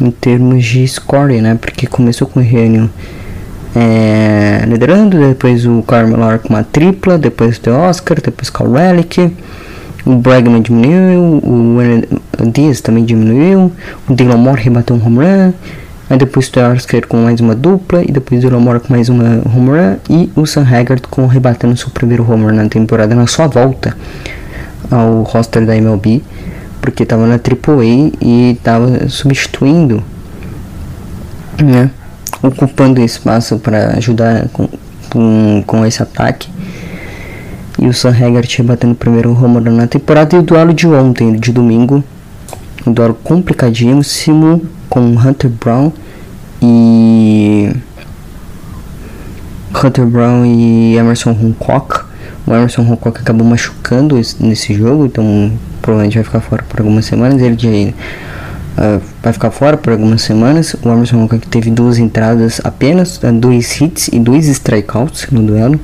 em 0.00 0.10
termos 0.10 0.64
de 0.64 0.86
score, 0.86 1.40
né? 1.40 1.58
Porque 1.60 1.86
começou 1.86 2.28
com 2.28 2.38
o 2.38 2.42
Reunion 2.42 2.86
é, 3.74 4.64
liderando, 4.68 5.18
depois 5.18 5.66
o 5.66 5.82
Carmelo 5.82 6.38
com 6.38 6.50
uma 6.50 6.62
tripla, 6.62 7.18
depois 7.18 7.60
o 7.66 7.70
Oscar, 7.70 8.18
depois 8.22 8.50
o 8.60 8.72
Relic, 8.72 9.32
o 10.04 10.16
Bregman 10.16 10.62
diminuiu, 10.62 11.40
o 11.42 12.50
Diaz 12.52 12.80
também 12.80 13.04
diminuiu, 13.04 13.72
o 14.08 14.14
Dylan 14.14 14.36
Moore 14.36 14.62
rebateu 14.62 14.96
um 14.96 15.04
home 15.04 15.18
run, 15.18 15.52
aí 16.10 16.18
depois 16.18 16.50
o 16.54 16.60
Oscar 16.72 17.06
com 17.06 17.16
mais 17.18 17.40
uma 17.40 17.54
dupla, 17.54 18.02
e 18.02 18.12
depois 18.12 18.44
o 18.44 18.48
Dylan 18.48 18.60
Moore 18.60 18.80
com 18.80 18.92
mais 18.92 19.08
uma 19.08 19.42
home 19.46 19.70
run, 19.70 19.96
e 20.10 20.30
o 20.36 20.46
Sam 20.46 20.66
Haggard 20.70 21.02
com 21.08 21.26
rebatendo 21.26 21.76
seu 21.76 21.90
primeiro 21.90 22.30
home 22.30 22.44
run 22.44 22.52
na 22.52 22.68
temporada 22.68 23.14
na 23.14 23.26
sua 23.26 23.46
volta 23.46 23.96
ao 24.90 25.22
roster 25.22 25.64
da 25.64 25.76
MLB, 25.76 26.22
porque 26.80 27.02
estava 27.02 27.26
na 27.26 27.34
AAA 27.34 28.12
e 28.20 28.52
estava 28.58 29.08
substituindo, 29.08 30.02
né? 31.62 31.90
ocupando 32.42 33.00
espaço 33.00 33.58
para 33.58 33.96
ajudar 33.96 34.48
com, 34.52 34.68
com, 35.10 35.64
com, 35.66 35.86
esse 35.86 36.02
ataque. 36.02 36.48
E 37.78 37.86
o 37.86 37.92
Sam 37.92 38.10
Haggart 38.10 38.60
batendo 38.62 38.94
primeiro 38.94 39.30
home 39.32 39.58
run 39.58 39.76
na 39.76 39.86
temporada. 39.86 40.36
E 40.36 40.38
o 40.38 40.42
duelo 40.42 40.72
de 40.72 40.86
ontem, 40.86 41.34
de 41.34 41.52
domingo, 41.52 42.02
um 42.86 42.92
duelo 42.92 43.14
complicadíssimo 43.14 44.62
com 44.88 45.00
Hunter 45.00 45.50
Brown 45.50 45.92
e 46.62 47.70
Hunter 49.74 50.06
Brown 50.06 50.44
e 50.44 50.96
Emerson 50.96 51.30
Hancock. 51.30 52.04
O 52.46 52.52
Emerson 52.52 52.82
Hancock 52.82 53.20
acabou 53.20 53.46
machucando 53.46 54.20
nesse 54.40 54.74
jogo, 54.74 55.06
então 55.06 55.52
provavelmente 55.80 56.14
vai 56.14 56.24
ficar 56.24 56.40
fora 56.40 56.62
por 56.68 56.80
algumas 56.80 57.04
semanas. 57.06 57.40
Ele 57.40 57.56
de 57.56 57.94
uh, 58.78 59.00
vai 59.22 59.32
ficar 59.32 59.50
fora 59.50 59.76
por 59.76 59.92
algumas 59.92 60.22
semanas. 60.22 60.76
O 60.82 60.88
Emerson 60.88 61.22
Hancock 61.22 61.46
teve 61.48 61.70
duas 61.70 61.98
entradas 61.98 62.60
apenas, 62.62 63.16
uh, 63.18 63.32
dois 63.32 63.80
hits 63.80 64.08
e 64.08 64.18
dois 64.18 64.46
strikeouts 64.46 65.28
no 65.30 65.42
duelo. 65.42 65.80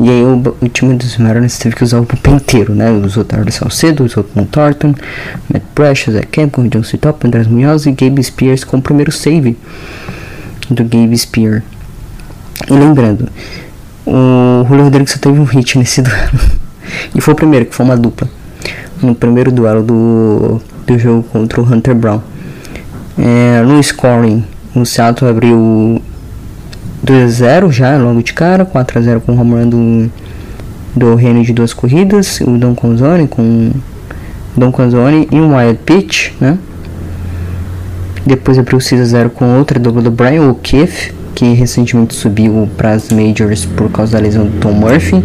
E 0.00 0.08
aí 0.08 0.22
o, 0.22 0.56
o 0.60 0.68
time 0.68 0.94
dos 0.94 1.16
Mariners 1.16 1.58
teve 1.58 1.74
que 1.74 1.82
usar 1.82 1.98
o 1.98 2.02
bullpen 2.02 2.36
inteiro, 2.36 2.74
né? 2.74 2.90
Usou 2.90 3.24
Tardo 3.24 3.50
Salcedo, 3.50 4.04
usou 4.04 4.22
Tom 4.22 4.44
Thornton, 4.44 4.94
Matt 5.52 5.62
Precious, 5.74 6.14
Zach 6.14 6.26
Kemp, 6.28 6.56
John 6.68 6.84
C. 6.84 6.96
Top, 6.96 7.26
Andrés 7.26 7.46
Munhoz 7.46 7.86
e 7.86 7.92
Gabe 7.92 8.22
Spears 8.22 8.64
com 8.64 8.76
o 8.76 8.82
primeiro 8.82 9.10
save 9.10 9.56
do 10.70 10.84
Gabe 10.84 11.16
Spear. 11.16 11.62
E 12.68 12.72
lembrando, 12.72 13.28
o 14.06 14.64
Julio 14.68 14.84
Rodrigues 14.84 15.12
só 15.12 15.18
teve 15.18 15.38
um 15.38 15.44
hit 15.44 15.78
nesse 15.78 16.00
duelo. 16.02 16.38
e 17.14 17.20
foi 17.20 17.34
o 17.34 17.36
primeiro, 17.36 17.66
que 17.66 17.74
foi 17.74 17.84
uma 17.84 17.96
dupla. 17.96 18.28
No 19.02 19.14
primeiro 19.14 19.52
duelo 19.52 19.82
do 19.82 20.60
do 20.88 20.98
jogo 20.98 21.22
contra 21.22 21.60
o 21.60 21.64
Hunter 21.64 21.94
Brown. 21.94 22.20
É, 23.18 23.62
no 23.62 23.80
scoring, 23.82 24.42
o 24.74 24.84
Seattle 24.86 25.30
abriu 25.30 26.00
2 27.02 27.24
a 27.24 27.28
0 27.28 27.72
já 27.72 27.96
logo 27.96 28.22
de 28.22 28.32
cara, 28.32 28.64
4 28.64 28.98
a 28.98 29.02
0 29.02 29.20
com 29.20 29.32
o 29.32 29.40
home 29.40 29.52
run 29.52 29.68
do, 29.68 30.12
do 30.96 31.14
Reino 31.14 31.42
de 31.42 31.52
duas 31.52 31.72
corridas, 31.72 32.40
o 32.40 32.58
Don 32.58 32.74
Conzone 32.74 33.28
com 33.28 33.70
Don 34.56 34.72
Conzone 34.72 35.28
e 35.30 35.36
um 35.36 35.56
wild 35.56 35.78
pitch, 35.84 36.32
né? 36.40 36.58
Depois 38.26 38.58
abriu 38.58 38.80
6 38.80 39.00
a 39.00 39.04
0 39.04 39.30
com 39.30 39.58
outra 39.58 39.78
dupla 39.78 40.02
do 40.02 40.10
Brian 40.10 40.50
O'Keefe, 40.50 41.14
que 41.34 41.52
recentemente 41.54 42.14
subiu 42.14 42.68
para 42.76 42.92
as 42.92 43.10
majors 43.10 43.64
por 43.64 43.90
causa 43.90 44.14
da 44.14 44.22
lesão 44.22 44.46
do 44.46 44.58
Tom 44.58 44.72
Murphy. 44.72 45.22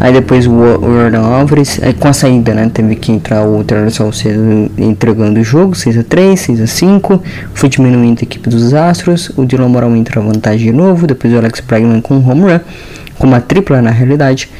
Aí 0.00 0.12
depois 0.12 0.46
o 0.46 0.52
Jordan 0.52 1.20
Alvarez, 1.20 1.78
é, 1.80 1.92
com 1.92 2.08
a 2.08 2.12
saída, 2.12 2.52
né? 2.52 2.70
Teve 2.72 2.96
que 2.96 3.12
entrar 3.12 3.46
o 3.46 3.62
Taylor 3.64 3.90
Salcedo 3.90 4.70
entregando 4.76 5.40
o 5.40 5.44
jogo, 5.44 5.72
6x3, 5.74 6.34
6x5. 6.34 7.20
Foi 7.54 7.68
diminuindo 7.68 8.18
a 8.20 8.24
equipe 8.24 8.48
dos 8.50 8.74
Astros. 8.74 9.30
O 9.36 9.46
Dylan 9.46 9.68
Moral 9.68 9.94
entra 9.96 10.20
a 10.20 10.24
vantagem 10.24 10.72
de 10.72 10.76
novo. 10.76 11.06
Depois 11.06 11.32
o 11.32 11.38
Alex 11.38 11.60
Bregman 11.60 12.00
com 12.00 12.16
um 12.16 12.30
home 12.30 12.42
run, 12.42 12.60
com 13.18 13.26
uma 13.26 13.40
tripla 13.40 13.80
na 13.80 13.90
realidade. 13.90 14.50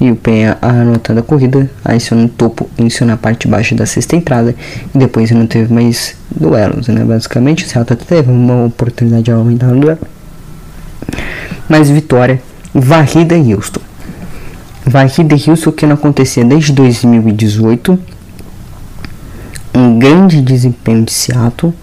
E 0.00 0.10
o 0.10 0.16
Penha 0.16 0.58
anotando 0.60 1.20
a 1.20 1.22
corrida, 1.22 1.70
aí 1.82 1.96
isso 1.96 2.14
no 2.14 2.28
topo, 2.28 2.68
isso 2.78 3.02
na 3.06 3.16
parte 3.16 3.48
baixa 3.48 3.74
da 3.74 3.86
sexta 3.86 4.14
entrada. 4.14 4.54
E 4.94 4.98
depois 4.98 5.30
não 5.30 5.46
teve 5.46 5.72
mais 5.72 6.14
duelos, 6.30 6.88
né? 6.88 7.02
Basicamente, 7.02 7.64
o 7.64 7.68
Seattle 7.68 7.98
teve 7.98 8.30
uma 8.30 8.66
oportunidade 8.66 9.24
de 9.24 9.32
aumentar 9.32 9.72
o 9.72 9.80
duelo. 9.80 9.98
Mas 11.68 11.90
vitória, 11.90 12.40
varrida 12.74 13.36
em 13.36 13.54
Houston. 13.54 13.80
Varrida 14.88 15.34
de 15.34 15.50
Houston 15.50 15.72
que 15.72 15.84
não 15.84 15.94
acontecia 15.94 16.44
desde 16.44 16.72
2018. 16.72 17.98
Um 19.74 19.98
grande 19.98 20.40
desempenho 20.40 21.04
de 21.04 21.12
Seattle, 21.12 21.74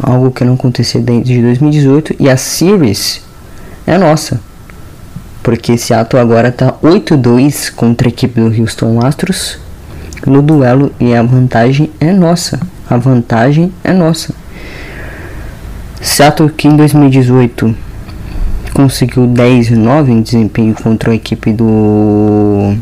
algo 0.00 0.30
que 0.30 0.44
não 0.44 0.54
acontecia 0.54 1.00
desde 1.00 1.40
2018. 1.40 2.16
E 2.20 2.28
a 2.28 2.36
Series 2.36 3.22
é 3.86 3.96
nossa, 3.96 4.40
porque 5.42 5.78
Seattle 5.78 6.20
agora 6.20 6.48
está 6.48 6.74
8-2 6.82 7.72
contra 7.74 8.06
a 8.06 8.10
equipe 8.10 8.38
do 8.38 8.54
Houston 8.60 9.04
Astros 9.04 9.58
no 10.26 10.42
duelo 10.42 10.92
e 11.00 11.14
a 11.14 11.22
vantagem 11.22 11.90
é 11.98 12.12
nossa. 12.12 12.60
A 12.88 12.98
vantagem 12.98 13.72
é 13.82 13.92
nossa. 13.92 14.34
Seattle 16.02 16.50
que 16.50 16.68
em 16.68 16.76
2018 16.76 17.74
conseguiu 18.72 19.26
10-9 19.26 20.08
em 20.08 20.22
desempenho 20.22 20.74
contra 20.74 21.12
a 21.12 21.14
equipe 21.14 21.52
do 21.52 22.74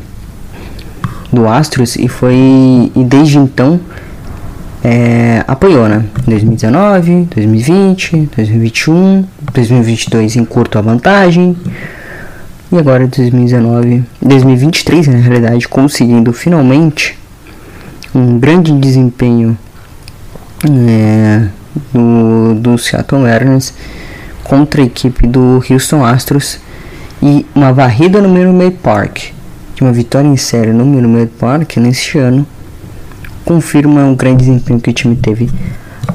do 1.32 1.46
Astros 1.46 1.96
e 1.96 2.08
foi 2.08 2.34
e 2.94 3.04
desde 3.04 3.38
então 3.38 3.78
é, 4.82 5.44
apoiou, 5.46 5.88
né? 5.88 6.04
2019, 6.26 7.28
2020, 7.34 8.28
2021, 8.34 9.24
2022 9.52 10.36
encurtou 10.36 10.78
a 10.78 10.82
vantagem 10.82 11.56
e 12.70 12.78
agora 12.78 13.06
2019, 13.06 14.04
2023 14.22 15.08
na 15.08 15.18
realidade 15.18 15.66
conseguindo 15.66 16.32
finalmente 16.32 17.18
um 18.14 18.38
grande 18.38 18.72
desempenho 18.72 19.58
é, 20.64 21.48
do, 21.92 22.54
do 22.54 22.78
Seattle 22.78 23.22
Mariners 23.22 23.74
contra 24.48 24.80
a 24.80 24.84
equipe 24.84 25.26
do 25.26 25.62
Houston 25.70 26.04
Astros 26.04 26.58
e 27.22 27.46
uma 27.54 27.72
varrida 27.72 28.20
no 28.20 28.28
Minute 28.28 28.78
Park, 28.78 29.18
de 29.74 29.82
uma 29.82 29.92
vitória 29.92 30.26
em 30.26 30.36
série 30.36 30.72
no 30.72 30.84
Minute 30.84 31.32
Park 31.38 31.76
neste 31.76 32.18
ano, 32.18 32.46
confirma 33.44 34.10
o 34.10 34.16
grande 34.16 34.38
desempenho 34.38 34.80
que 34.80 34.90
o 34.90 34.92
time 34.92 35.14
teve 35.14 35.50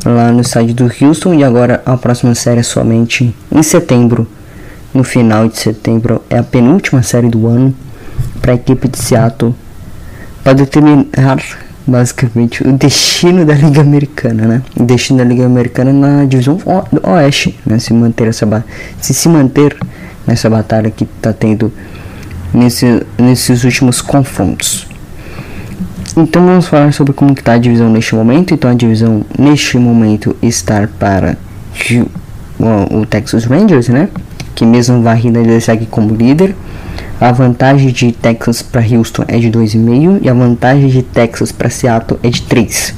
lá 0.03 0.31
no 0.31 0.41
estádio 0.41 0.73
do 0.73 0.91
Houston 1.01 1.35
e 1.35 1.43
agora 1.43 1.81
a 1.85 1.95
próxima 1.95 2.33
série 2.33 2.59
é 2.59 2.63
somente 2.63 3.33
em 3.51 3.63
setembro. 3.63 4.27
No 4.93 5.03
final 5.03 5.47
de 5.47 5.57
setembro 5.57 6.21
é 6.29 6.37
a 6.37 6.43
penúltima 6.43 7.01
série 7.03 7.29
do 7.29 7.47
ano 7.47 7.73
para 8.41 8.51
a 8.51 8.55
equipe 8.55 8.87
de 8.87 8.97
Seattle 8.97 9.53
para 10.43 10.53
determinar 10.53 11.39
basicamente 11.85 12.65
o 12.65 12.71
destino 12.73 13.45
da 13.45 13.53
Liga 13.53 13.81
Americana, 13.81 14.47
né? 14.47 14.61
O 14.79 14.83
destino 14.83 15.19
da 15.19 15.25
Liga 15.25 15.45
Americana 15.45 15.91
na 15.91 16.25
divisão 16.25 16.57
Oeste, 17.03 17.57
né? 17.65 17.79
Se 17.79 17.93
manter 17.93 18.27
essa 18.27 18.65
se 18.99 19.13
se 19.13 19.29
manter 19.29 19.75
nessa 20.25 20.49
batalha 20.49 20.89
que 20.89 21.03
está 21.03 21.33
tendo 21.33 21.71
nesse, 22.53 23.05
nesses 23.17 23.63
últimos 23.63 24.01
confrontos. 24.01 24.87
Então 26.15 26.45
vamos 26.45 26.67
falar 26.67 26.93
sobre 26.93 27.13
como 27.13 27.33
está 27.33 27.53
a 27.53 27.57
divisão 27.57 27.89
neste 27.89 28.15
momento. 28.15 28.53
Então 28.53 28.71
a 28.71 28.73
divisão 28.73 29.25
neste 29.37 29.77
momento 29.77 30.35
está 30.41 30.87
para 30.99 31.37
o, 32.59 32.99
o 32.99 33.05
Texas 33.05 33.45
Rangers, 33.45 33.89
né? 33.89 34.07
Que 34.55 34.65
mesmo 34.65 35.01
varrida 35.01 35.39
ele 35.39 35.59
segue 35.59 35.85
como 35.85 36.15
líder 36.15 36.55
a 37.23 37.31
vantagem 37.31 37.89
de 37.91 38.11
Texas 38.11 38.61
para 38.61 38.81
Houston 38.81 39.23
é 39.29 39.37
de 39.37 39.49
2,5 39.49 40.19
e 40.21 40.29
a 40.29 40.33
vantagem 40.33 40.89
de 40.89 41.02
Texas 41.13 41.51
para 41.51 41.69
Seattle 41.69 42.19
é 42.23 42.29
de 42.29 42.41
3. 42.41 42.93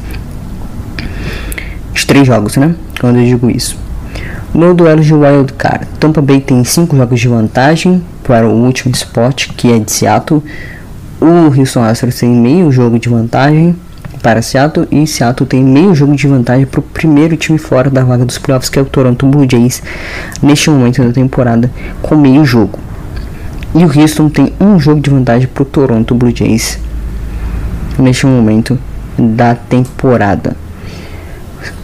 De 1.94 2.08
3 2.08 2.26
jogos, 2.26 2.58
né? 2.58 2.74
Quando 3.00 3.20
eu 3.20 3.26
digo 3.26 3.50
isso. 3.50 3.78
No 4.54 4.74
duelo 4.74 5.02
de 5.02 5.14
Wild 5.14 5.54
Card, 5.54 5.86
Tampa 6.00 6.22
Bay 6.22 6.40
tem 6.40 6.64
5 6.64 6.96
jogos 6.96 7.20
de 7.20 7.28
vantagem 7.28 8.02
para 8.24 8.48
o 8.48 8.54
último 8.54 8.96
spot, 8.96 9.50
que 9.58 9.72
é 9.72 9.80
de 9.80 9.92
Seattle. 9.92 10.42
O 11.20 11.60
Houston 11.60 11.84
Astros 11.84 12.20
tem 12.20 12.30
meio 12.30 12.72
jogo 12.72 12.98
de 12.98 13.10
vantagem 13.10 13.76
para 14.22 14.42
Seattle 14.42 14.88
e 14.92 15.06
Seattle 15.06 15.48
tem 15.48 15.64
meio 15.64 15.94
jogo 15.94 16.16
de 16.16 16.26
vantagem 16.26 16.66
para 16.66 16.80
o 16.80 16.84
primeiro 16.84 17.36
time 17.36 17.58
fora 17.58 17.90
da 17.90 18.04
vaga 18.04 18.26
dos 18.26 18.38
playoffs, 18.38 18.70
que 18.70 18.80
é 18.80 18.82
o 18.82 18.86
Toronto 18.86 19.28
Blue 19.28 19.46
Jays, 19.50 19.84
neste 20.42 20.70
momento 20.70 21.04
da 21.04 21.12
temporada, 21.12 21.70
com 22.02 22.16
meio 22.16 22.46
jogo. 22.46 22.80
E 23.74 23.84
o 23.84 24.00
Houston 24.00 24.30
tem 24.30 24.54
um 24.60 24.80
jogo 24.80 25.02
de 25.02 25.10
vantagem 25.10 25.48
para 25.48 25.64
o 25.64 25.66
Toronto 25.66 26.16
Blue 26.16 26.34
Jays 26.34 26.80
neste 28.02 28.26
momento 28.26 28.78
da 29.18 29.56
temporada. 29.56 30.56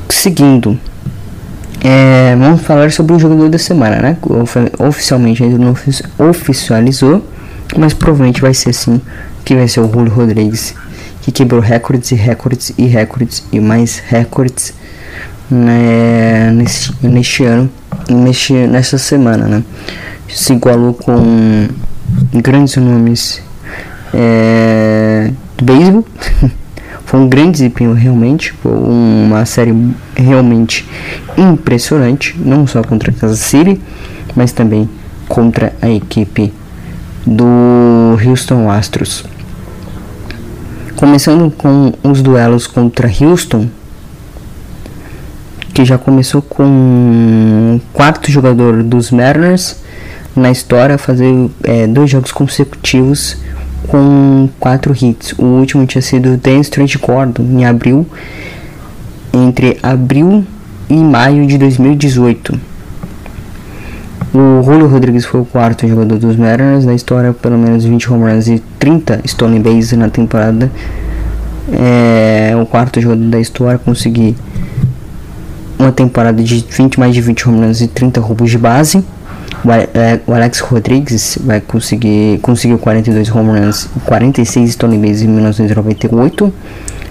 Seguindo, 0.09 0.79
é, 1.83 2.35
vamos 2.37 2.61
falar 2.61 2.91
sobre 2.91 3.13
o 3.13 3.19
jogador 3.19 3.49
da 3.49 3.57
semana, 3.57 3.97
né? 3.97 4.17
Oficialmente 4.79 5.43
ainda 5.43 5.57
não 5.57 5.75
oficializou, 6.29 7.25
mas 7.77 7.93
provavelmente 7.93 8.41
vai 8.41 8.53
ser 8.53 8.69
assim 8.69 9.01
que 9.43 9.55
vai 9.55 9.67
ser 9.67 9.79
o 9.79 9.91
Julio 9.91 10.11
Rodrigues, 10.11 10.75
que 11.21 11.31
quebrou 11.31 11.61
recordes 11.61 12.11
e 12.11 12.15
recordes 12.15 12.73
e 12.77 12.85
recordes 12.85 13.43
e 13.51 13.59
mais 13.59 13.97
recordes 13.97 14.73
né, 15.49 16.51
neste, 16.51 16.95
neste 17.01 17.43
ano, 17.43 17.69
neste, 18.09 18.53
nessa 18.53 18.97
semana, 18.97 19.47
né? 19.47 19.63
se 20.33 20.53
igualou 20.53 20.93
com 20.93 21.67
grandes 22.33 22.77
nomes 22.77 23.41
é, 24.13 25.31
beisebol. 25.63 26.05
foi 27.05 27.19
um 27.19 27.27
grande 27.27 27.51
desempenho 27.51 27.93
realmente, 27.93 28.53
foi 28.53 28.71
uma 28.71 29.45
série 29.45 29.75
realmente 30.15 30.87
impressionante, 31.37 32.35
não 32.39 32.65
só 32.65 32.81
contra 32.81 33.11
a 33.11 33.13
Kansas 33.13 33.39
City, 33.39 33.81
mas 34.35 34.51
também 34.51 34.89
contra 35.27 35.73
a 35.81 35.89
equipe 35.89 36.53
do 37.25 38.17
Houston 38.25 38.69
Astros. 38.69 39.25
Começando 40.95 41.51
com 41.51 41.93
os 42.03 42.21
duelos 42.21 42.67
contra 42.67 43.09
Houston, 43.09 43.67
que 45.73 45.83
já 45.83 45.97
começou 45.97 46.41
com 46.41 47.77
o 47.77 47.81
quarto 47.93 48.31
jogador 48.31 48.83
dos 48.83 49.11
Mariners, 49.11 49.77
na 50.35 50.51
história 50.51 50.97
fazer 50.97 51.49
é, 51.63 51.87
dois 51.87 52.09
jogos 52.09 52.31
consecutivos 52.31 53.37
com 53.87 54.49
quatro 54.59 54.93
hits. 54.93 55.33
O 55.37 55.43
último 55.43 55.85
tinha 55.85 56.01
sido 56.01 56.37
Dan 56.37 56.61
Trent 56.61 56.97
Gordon 56.97 57.43
em 57.43 57.65
abril, 57.65 58.05
entre 59.33 59.77
abril 59.81 60.45
e 60.89 60.95
maio 60.95 61.45
de 61.47 61.57
2018. 61.57 62.71
O 64.33 64.63
Julio 64.63 64.87
Rodrigues 64.87 65.25
foi 65.25 65.41
o 65.41 65.45
quarto 65.45 65.85
jogador 65.85 66.17
dos 66.17 66.37
Mariners 66.37 66.85
na 66.85 66.93
história, 66.93 67.33
pelo 67.33 67.57
menos 67.57 67.83
20 67.83 68.11
home 68.13 68.31
runs 68.31 68.47
e 68.47 68.59
30 68.79 69.21
stolen 69.25 69.61
bases 69.61 69.91
na 69.93 70.09
temporada. 70.09 70.71
É 71.73 72.55
o 72.55 72.65
quarto 72.65 73.01
jogador 73.01 73.25
da 73.25 73.39
história 73.39 73.77
conseguir 73.77 74.35
uma 75.77 75.91
temporada 75.91 76.41
de 76.41 76.65
20 76.69 76.99
mais 76.99 77.13
de 77.13 77.21
20 77.21 77.49
home 77.49 77.65
runs 77.65 77.81
e 77.81 77.87
30 77.87 78.21
roubos 78.21 78.49
de 78.49 78.57
base. 78.57 79.03
É, 79.93 80.19
o 80.25 80.33
Alex 80.33 80.59
Rodrigues 80.59 81.37
vai 81.43 81.61
conseguir 81.61 82.39
conseguiu 82.41 82.79
42 82.79 83.29
home 83.29 83.59
runs 83.59 83.87
e 83.95 83.99
46 83.99 84.69
stolen 84.71 84.99
bases 84.99 85.21
em 85.21 85.27
1998, 85.27 86.53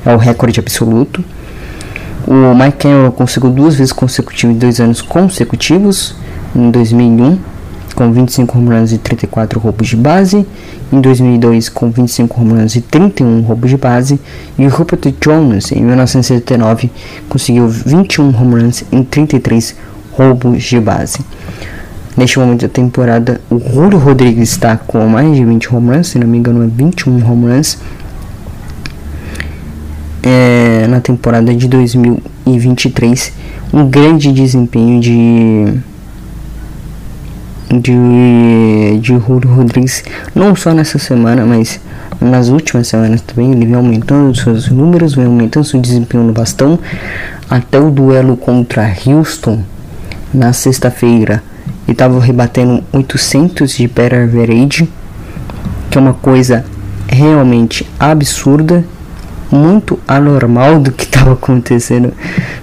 é 0.05 0.15
o 0.15 0.17
recorde 0.17 0.59
absoluto. 0.59 1.25
O 2.27 2.55
Mike 2.55 2.79
Cameron 2.79 3.11
conseguiu 3.13 3.51
duas 3.51 3.77
vezes 3.77 3.93
consecutivas 3.93 4.57
dois 4.57 4.81
anos 4.81 5.01
consecutivos, 5.01 6.15
em 6.55 6.71
2001 6.71 7.39
com 7.95 8.13
25 8.13 8.57
home 8.59 8.71
runs 8.71 8.93
e 8.93 8.99
34 8.99 9.61
roubos 9.61 9.89
de 9.89 9.97
base, 9.97 10.47
em 10.93 11.01
2002 11.01 11.69
com 11.69 11.91
25 11.91 12.41
home 12.41 12.53
runs 12.55 12.77
e 12.77 12.81
31 12.81 13.43
roubos 13.43 13.71
de 13.71 13.77
base, 13.77 14.19
e 14.59 14.67
Rupert 14.67 15.15
Jones 15.21 15.71
em 15.73 15.83
1979 15.83 16.91
conseguiu 17.29 17.69
21 17.69 18.29
home 18.29 18.63
runs 18.63 18.85
e 18.91 19.05
33 19.05 19.77
roubos 20.13 20.63
de 20.63 20.81
base. 20.81 21.19
Neste 22.21 22.39
momento 22.39 22.61
da 22.61 22.69
temporada, 22.69 23.41
o 23.49 23.59
Julio 23.59 23.97
Rodrigues 23.97 24.51
está 24.51 24.77
com 24.77 25.09
mais 25.09 25.35
de 25.35 25.43
20 25.43 25.75
home 25.75 25.97
runs, 25.97 26.09
se 26.09 26.19
não 26.19 26.29
me 26.29 26.37
engano 26.37 26.63
é 26.63 26.67
21 26.67 27.15
home 27.27 27.51
runs. 27.51 27.79
É, 30.23 30.87
na 30.87 31.01
temporada 31.01 31.55
de 31.55 31.67
2023, 31.67 33.33
um 33.73 33.89
grande 33.89 34.35
desempenho 34.35 35.01
de 35.01 35.81
de, 37.71 38.99
de 39.01 39.19
Julio 39.19 39.49
Rodrigues, 39.55 40.05
não 40.35 40.55
só 40.55 40.75
nessa 40.75 40.99
semana, 40.99 41.47
mas 41.47 41.81
nas 42.21 42.51
últimas 42.51 42.89
semanas 42.89 43.23
também. 43.23 43.51
Ele 43.53 43.65
vem 43.65 43.75
aumentando 43.77 44.37
seus 44.37 44.69
números, 44.69 45.15
vem 45.15 45.25
aumentando 45.25 45.65
seu 45.65 45.81
desempenho 45.81 46.25
no 46.25 46.35
bastão. 46.35 46.79
Até 47.49 47.81
o 47.81 47.91
duelo 47.91 48.37
contra 48.37 48.95
Houston 49.07 49.65
na 50.35 50.53
sexta-feira, 50.53 51.43
e 51.91 51.93
estava 51.93 52.21
rebatendo 52.21 52.85
800 52.93 53.73
de 53.73 53.89
better 53.89 54.23
average, 54.23 54.89
que 55.91 55.99
é 55.99 56.01
uma 56.01 56.15
coisa 56.15 56.65
realmente 57.09 57.85
absurda, 57.99 58.85
muito 59.51 59.99
anormal 60.07 60.79
do 60.79 60.93
que 60.93 61.03
estava 61.11 61.33
acontecendo 61.33 62.13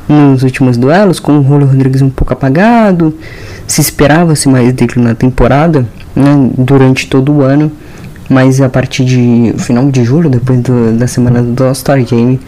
nos 0.07 0.43
últimos 0.43 0.77
duelos, 0.77 1.19
com 1.19 1.39
o 1.39 1.43
Julio 1.43 1.67
Rodrigues 1.67 2.01
um 2.01 2.09
pouco 2.09 2.31
apagado, 2.31 3.13
se 3.67 3.81
esperava-se 3.81 4.47
mais 4.47 4.71
dele 4.71 4.93
na 4.95 5.13
temporada, 5.13 5.85
né, 6.15 6.49
durante 6.57 7.07
todo 7.07 7.33
o 7.33 7.41
ano, 7.41 7.69
mas 8.29 8.61
a 8.61 8.69
partir 8.69 9.03
de 9.03 9.53
final 9.57 9.91
de 9.91 10.05
julho, 10.05 10.29
depois 10.29 10.61
do, 10.61 10.97
da 10.97 11.05
semana 11.05 11.43
do 11.43 11.65
All-Star 11.65 12.01
Game, 12.01 12.39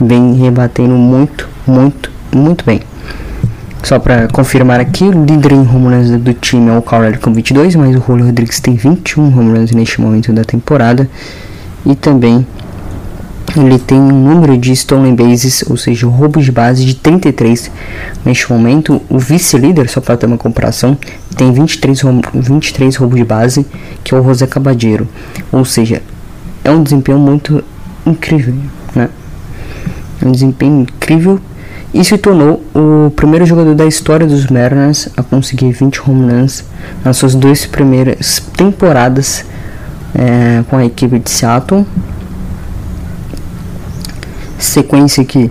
vem 0.00 0.34
rebatendo 0.34 0.96
muito, 0.96 1.48
muito, 1.64 2.10
muito 2.34 2.64
bem. 2.64 2.80
Só 3.82 3.98
para 3.98 4.28
confirmar 4.28 4.80
aqui, 4.80 5.04
o 5.04 5.24
líder 5.24 5.52
em 5.52 5.60
home 5.60 5.94
runs 5.94 6.10
do 6.10 6.34
time 6.34 6.68
é 6.68 6.76
o 6.76 6.82
Cowler 6.82 7.18
com 7.20 7.32
22, 7.32 7.76
mas 7.76 7.96
o 7.96 8.02
Julio 8.04 8.26
Rodrigues 8.26 8.60
tem 8.60 8.74
21 8.74 9.26
home 9.26 9.58
runs 9.58 9.70
neste 9.70 10.00
momento 10.00 10.32
da 10.32 10.44
temporada. 10.44 11.08
E 11.86 11.94
também 11.94 12.46
ele 13.56 13.78
tem 13.78 13.98
um 13.98 14.12
número 14.12 14.58
de 14.58 14.72
stolen 14.72 15.14
bases, 15.14 15.64
ou 15.68 15.76
seja, 15.76 16.06
roubos 16.06 16.44
de 16.44 16.52
base 16.52 16.84
de 16.84 16.94
33. 16.94 17.70
Neste 18.24 18.50
momento, 18.52 19.00
o 19.08 19.18
vice-líder, 19.18 19.88
só 19.88 20.00
para 20.00 20.16
ter 20.16 20.26
uma 20.26 20.36
comparação, 20.36 20.98
tem 21.36 21.52
23, 21.52 22.02
23 22.34 22.96
roubos 22.96 23.16
de 23.16 23.24
base, 23.24 23.66
que 24.04 24.14
é 24.14 24.18
o 24.18 24.24
José 24.24 24.46
Cabadeiro. 24.46 25.08
Ou 25.50 25.64
seja, 25.64 26.02
é 26.62 26.70
um 26.70 26.82
desempenho 26.82 27.18
muito 27.18 27.64
incrível, 28.04 28.54
né? 28.94 29.08
É 30.20 30.26
um 30.26 30.32
desempenho 30.32 30.82
incrível 30.82 31.40
e 31.98 32.04
se 32.04 32.16
tornou 32.16 32.62
o 32.72 33.10
primeiro 33.10 33.44
jogador 33.44 33.74
da 33.74 33.84
história 33.84 34.24
dos 34.24 34.46
Mariners 34.46 35.08
a 35.16 35.22
conseguir 35.22 35.72
20 35.72 36.00
home 36.08 36.32
runs 36.32 36.64
nas 37.04 37.16
suas 37.16 37.34
duas 37.34 37.66
primeiras 37.66 38.40
temporadas 38.56 39.44
é, 40.14 40.62
com 40.70 40.76
a 40.76 40.86
equipe 40.86 41.18
de 41.18 41.28
Seattle 41.28 41.84
sequência 44.58 45.24
que 45.24 45.50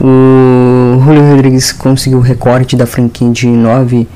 o 0.00 1.00
Julio 1.04 1.30
Rodrigues 1.30 1.70
conseguiu 1.70 2.18
o 2.18 2.22
recorde 2.22 2.76
da 2.76 2.86
franquia 2.86 3.30
de 3.30 3.46
9 3.46 4.08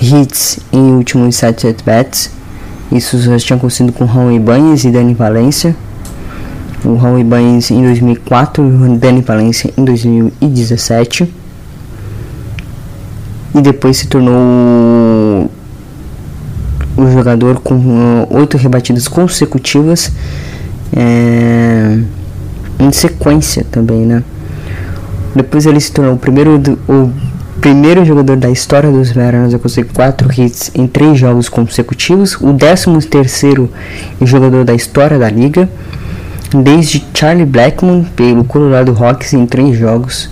hits 0.00 0.58
em 0.72 0.92
últimos 0.92 1.36
7 1.36 1.68
at-bats. 1.68 2.30
Isso 2.92 3.18
já 3.20 3.38
tinha 3.38 3.56
acontecido 3.56 3.92
com 3.92 4.04
Raul 4.04 4.32
Ibanez 4.32 4.84
e 4.84 4.90
Dani 4.90 5.14
Valencia. 5.14 5.74
O 6.86 6.94
Raul 6.94 7.18
Ibanez 7.18 7.70
em 7.70 7.82
2004 7.82 8.64
e 8.64 8.66
o 8.66 8.96
Dani 8.96 9.20
Valencia 9.20 9.72
em 9.76 9.84
2017. 9.84 11.32
E 13.54 13.60
depois 13.60 13.96
se 13.96 14.06
tornou 14.06 15.50
o 16.96 17.10
jogador 17.12 17.60
com 17.60 18.26
8 18.30 18.56
rebatidas 18.56 19.08
consecutivas. 19.08 20.12
É 20.94 21.98
em 22.78 22.92
sequência 22.92 23.64
também, 23.70 24.06
né? 24.06 24.22
Depois 25.34 25.66
ele 25.66 25.80
se 25.80 25.92
tornou 25.92 26.14
o 26.14 26.18
primeiro, 26.18 26.60
o 26.88 27.10
primeiro 27.60 28.04
jogador 28.04 28.36
da 28.36 28.50
história 28.50 28.90
dos 28.90 29.12
Mariners 29.12 29.54
a 29.54 29.58
conseguir 29.58 29.90
4 29.92 30.28
hits 30.40 30.70
em 30.74 30.86
3 30.86 31.18
jogos 31.18 31.48
consecutivos, 31.48 32.36
o 32.40 32.54
13 32.54 33.06
terceiro 33.08 33.70
jogador 34.22 34.64
da 34.64 34.74
história 34.74 35.18
da 35.18 35.28
liga, 35.28 35.68
desde 36.54 37.04
Charlie 37.14 37.46
Blackmon 37.46 38.04
pelo 38.04 38.44
Colorado 38.44 38.92
Rocks 38.92 39.32
em 39.32 39.46
3 39.46 39.76
jogos 39.76 40.30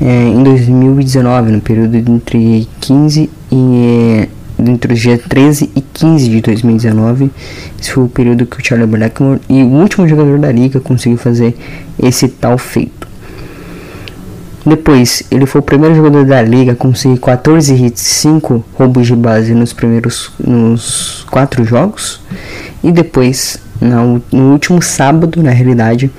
é, 0.00 0.28
em 0.28 0.42
2019, 0.42 1.52
no 1.52 1.60
período 1.60 1.96
entre 1.96 2.68
15 2.80 3.30
e 3.52 4.28
entre 4.58 4.94
os 4.94 5.00
dias 5.00 5.20
13 5.28 5.70
e 5.74 5.80
15 5.80 6.28
de 6.28 6.40
2019. 6.40 7.30
Esse 7.80 7.92
foi 7.92 8.04
o 8.04 8.08
período 8.08 8.46
que 8.46 8.58
o 8.58 8.64
Charlie 8.64 8.86
Blackmore 8.86 9.40
e 9.48 9.62
o 9.62 9.66
último 9.66 10.06
jogador 10.08 10.38
da 10.38 10.50
liga 10.50 10.80
conseguiu 10.80 11.18
fazer 11.18 11.56
esse 12.00 12.28
tal 12.28 12.56
feito. 12.56 13.04
Depois, 14.64 15.22
ele 15.30 15.44
foi 15.44 15.60
o 15.60 15.64
primeiro 15.64 15.94
jogador 15.94 16.24
da 16.24 16.40
liga 16.40 16.72
a 16.72 16.76
conseguir 16.76 17.18
14 17.18 17.74
hits 17.74 18.00
e 18.00 18.14
5 18.14 18.64
roubos 18.72 19.06
de 19.06 19.14
base 19.14 19.52
nos 19.52 19.74
primeiros 19.74 20.30
nos 20.38 21.26
4 21.30 21.64
jogos. 21.64 22.20
E 22.82 22.90
depois, 22.90 23.58
no, 23.80 24.22
último 24.52 24.82
sábado, 24.82 25.42
na 25.42 25.50
realidade, 25.50 26.10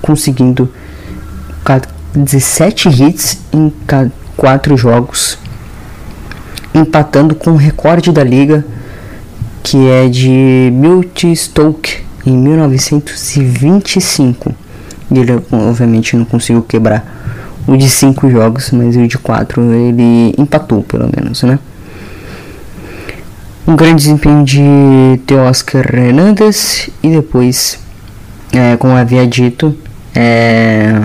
conseguindo 0.00 0.72
17 2.14 2.88
hits 2.88 3.38
em 3.52 3.72
4 4.36 4.76
jogos 4.76 5.38
empatando 6.74 7.34
com 7.34 7.50
o 7.50 7.56
recorde 7.56 8.10
da 8.12 8.24
liga, 8.24 8.64
que 9.62 9.76
é 9.88 10.08
de 10.08 10.72
Milt 10.72 11.22
Stoke 11.36 11.98
em 12.24 12.34
1925. 12.36 14.54
Ele 15.10 15.32
obviamente 15.52 16.16
não 16.16 16.24
conseguiu 16.24 16.62
quebrar 16.62 17.04
o 17.66 17.76
de 17.76 17.90
5 17.90 18.30
jogos, 18.30 18.70
mas 18.70 18.96
o 18.96 19.06
de 19.06 19.18
4 19.18 19.60
ele 19.72 20.34
empatou 20.38 20.82
pelo 20.82 21.10
menos, 21.14 21.42
né? 21.42 21.58
Um 23.66 23.76
grande 23.76 24.02
desempenho 24.02 24.44
de 24.44 25.20
Teoscar 25.26 25.94
Hernandez 25.94 26.90
e 27.02 27.08
depois, 27.08 27.78
é, 28.52 28.76
como 28.76 28.94
havia 28.94 29.26
dito, 29.26 29.76
é, 30.14 31.00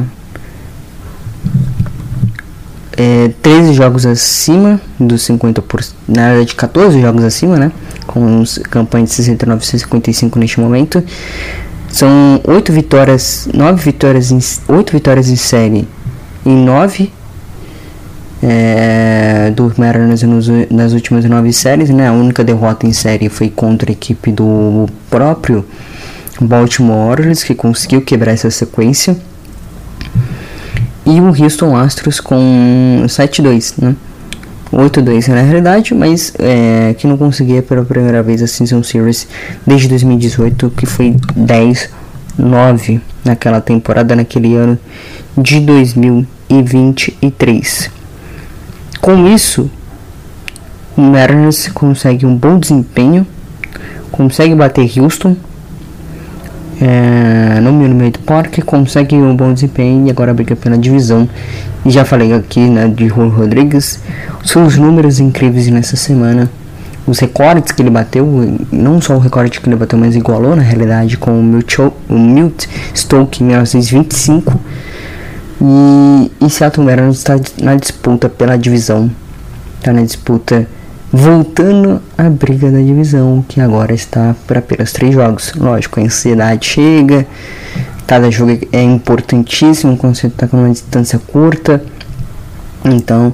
é, 2.98 3.32
13 3.44 3.74
jogos 3.74 4.06
acima 4.08 4.82
dos 5.00 5.22
50%, 5.28 5.94
na 6.08 6.30
verdade 6.30 6.56
14 6.56 7.00
jogos 7.00 7.24
acima, 7.24 7.58
né? 7.58 7.72
Com 8.08 8.44
campanha 8.72 9.06
de 9.06 9.12
69 9.12 9.64
e 9.64 9.80
55 9.80 10.40
neste 10.40 10.60
momento. 10.60 11.04
São 11.90 12.42
8 12.44 12.74
vitórias, 12.74 13.48
9 13.54 13.84
vitórias 13.84 14.32
em, 14.32 14.40
8 14.68 14.92
vitórias 14.92 15.30
em 15.30 15.36
série 15.36 15.88
em 16.46 16.56
9 16.66 17.12
é, 18.42 19.52
do 19.56 19.72
Mariners 19.78 20.24
nos, 20.24 20.48
nas 20.70 20.94
últimas 20.94 21.26
9 21.26 21.54
séries, 21.54 21.90
né? 21.90 22.08
A 22.08 22.14
única 22.14 22.44
derrota 22.44 22.86
em 22.86 22.94
série 22.94 23.30
foi 23.30 23.50
contra 23.50 23.92
a 23.92 23.94
equipe 23.94 24.32
do 24.32 24.88
próprio 25.10 25.66
Baltimore 26.40 27.12
Orioles, 27.12 27.44
que 27.44 27.56
conseguiu 27.56 28.02
quebrar 28.02 28.34
essa 28.34 28.52
sequência 28.52 29.18
e 31.08 31.20
o 31.22 31.28
Houston 31.28 31.76
Astros 31.76 32.20
com 32.20 33.04
7-2, 33.06 33.76
né? 33.82 33.96
8-2 34.74 35.30
na 35.30 35.42
realidade, 35.42 35.94
mas 35.94 36.34
é, 36.38 36.94
que 36.98 37.08
não 37.08 37.18
conseguia 37.18 37.62
pela 37.62 37.86
primeira 37.86 38.22
vez 38.22 38.44
a 38.44 38.48
Season 38.48 38.84
Series 38.84 39.26
desde 39.66 39.88
2018, 39.88 40.70
que 40.72 40.86
foi 40.86 41.16
10-9 41.38 43.00
naquela 43.24 43.62
temporada, 43.62 44.18
naquele 44.18 44.54
ano 44.56 44.78
de 45.38 45.62
2023. 45.62 47.90
Com 49.08 49.26
isso, 49.26 49.72
o 50.98 51.02
Mariners 51.02 51.70
consegue 51.70 52.26
um 52.26 52.36
bom 52.36 52.60
desempenho, 52.60 53.26
consegue 54.12 54.54
bater 54.54 55.00
Houston 55.00 55.38
é, 56.82 57.62
no 57.62 57.72
Minute 57.72 58.20
Park, 58.20 58.60
consegue 58.66 59.16
um 59.16 59.34
bom 59.34 59.54
desempenho 59.54 60.08
e 60.08 60.12
agora 60.12 60.34
briga 60.34 60.58
pela 60.58 60.78
divisão. 60.78 61.26
E 61.86 61.90
já 61.90 62.04
falei 62.04 62.34
aqui 62.34 62.60
né, 62.60 62.90
de 62.90 63.08
Juan 63.08 63.30
Rodrigues, 63.30 64.02
seus 64.44 64.76
números 64.76 65.22
incríveis 65.22 65.70
nessa 65.70 65.96
semana, 65.96 66.52
os 67.08 67.20
recordes 67.20 67.72
que 67.72 67.82
ele 67.82 67.90
bateu, 67.90 68.28
não 68.74 69.00
só 69.00 69.16
o 69.16 69.20
recorde 69.20 69.62
que 69.62 69.70
ele 69.70 69.78
bateu, 69.78 69.98
mas 69.98 70.18
igualou 70.18 70.54
na 70.54 70.64
realidade 70.64 71.16
com 71.16 71.32
o 71.32 71.42
Milt, 71.42 71.78
o 71.80 72.20
Milt 72.20 72.66
Stoke 72.94 73.42
em 73.42 73.48
1925. 73.48 74.60
E, 75.62 76.32
e 76.40 76.50
Seattle 76.50 76.86
Mariners 76.86 77.18
está 77.18 77.36
na 77.62 77.76
disputa 77.76 78.30
pela 78.30 78.58
divisão, 78.58 79.10
está 79.80 79.92
na 79.92 80.04
disputa 80.04 80.68
voltando 81.12 82.02
à 82.18 82.30
briga 82.30 82.70
da 82.72 82.80
divisão, 82.80 83.44
que 83.48 83.62
agora 83.62 83.94
está 83.94 84.36
para 84.46 84.60
apenas 84.60 84.92
três 84.92 85.14
jogos. 85.14 85.54
Lógico, 85.56 86.00
a 86.00 86.04
ansiedade 86.04 86.68
chega, 86.68 87.26
cada 88.06 88.30
jogo 88.30 88.60
é 88.72 88.82
importantíssimo 88.84 89.98
quando 89.98 90.16
você 90.16 90.28
está 90.28 90.48
com 90.48 90.58
uma 90.58 90.70
distância 90.70 91.20
curta. 91.20 91.82
Então, 92.86 93.34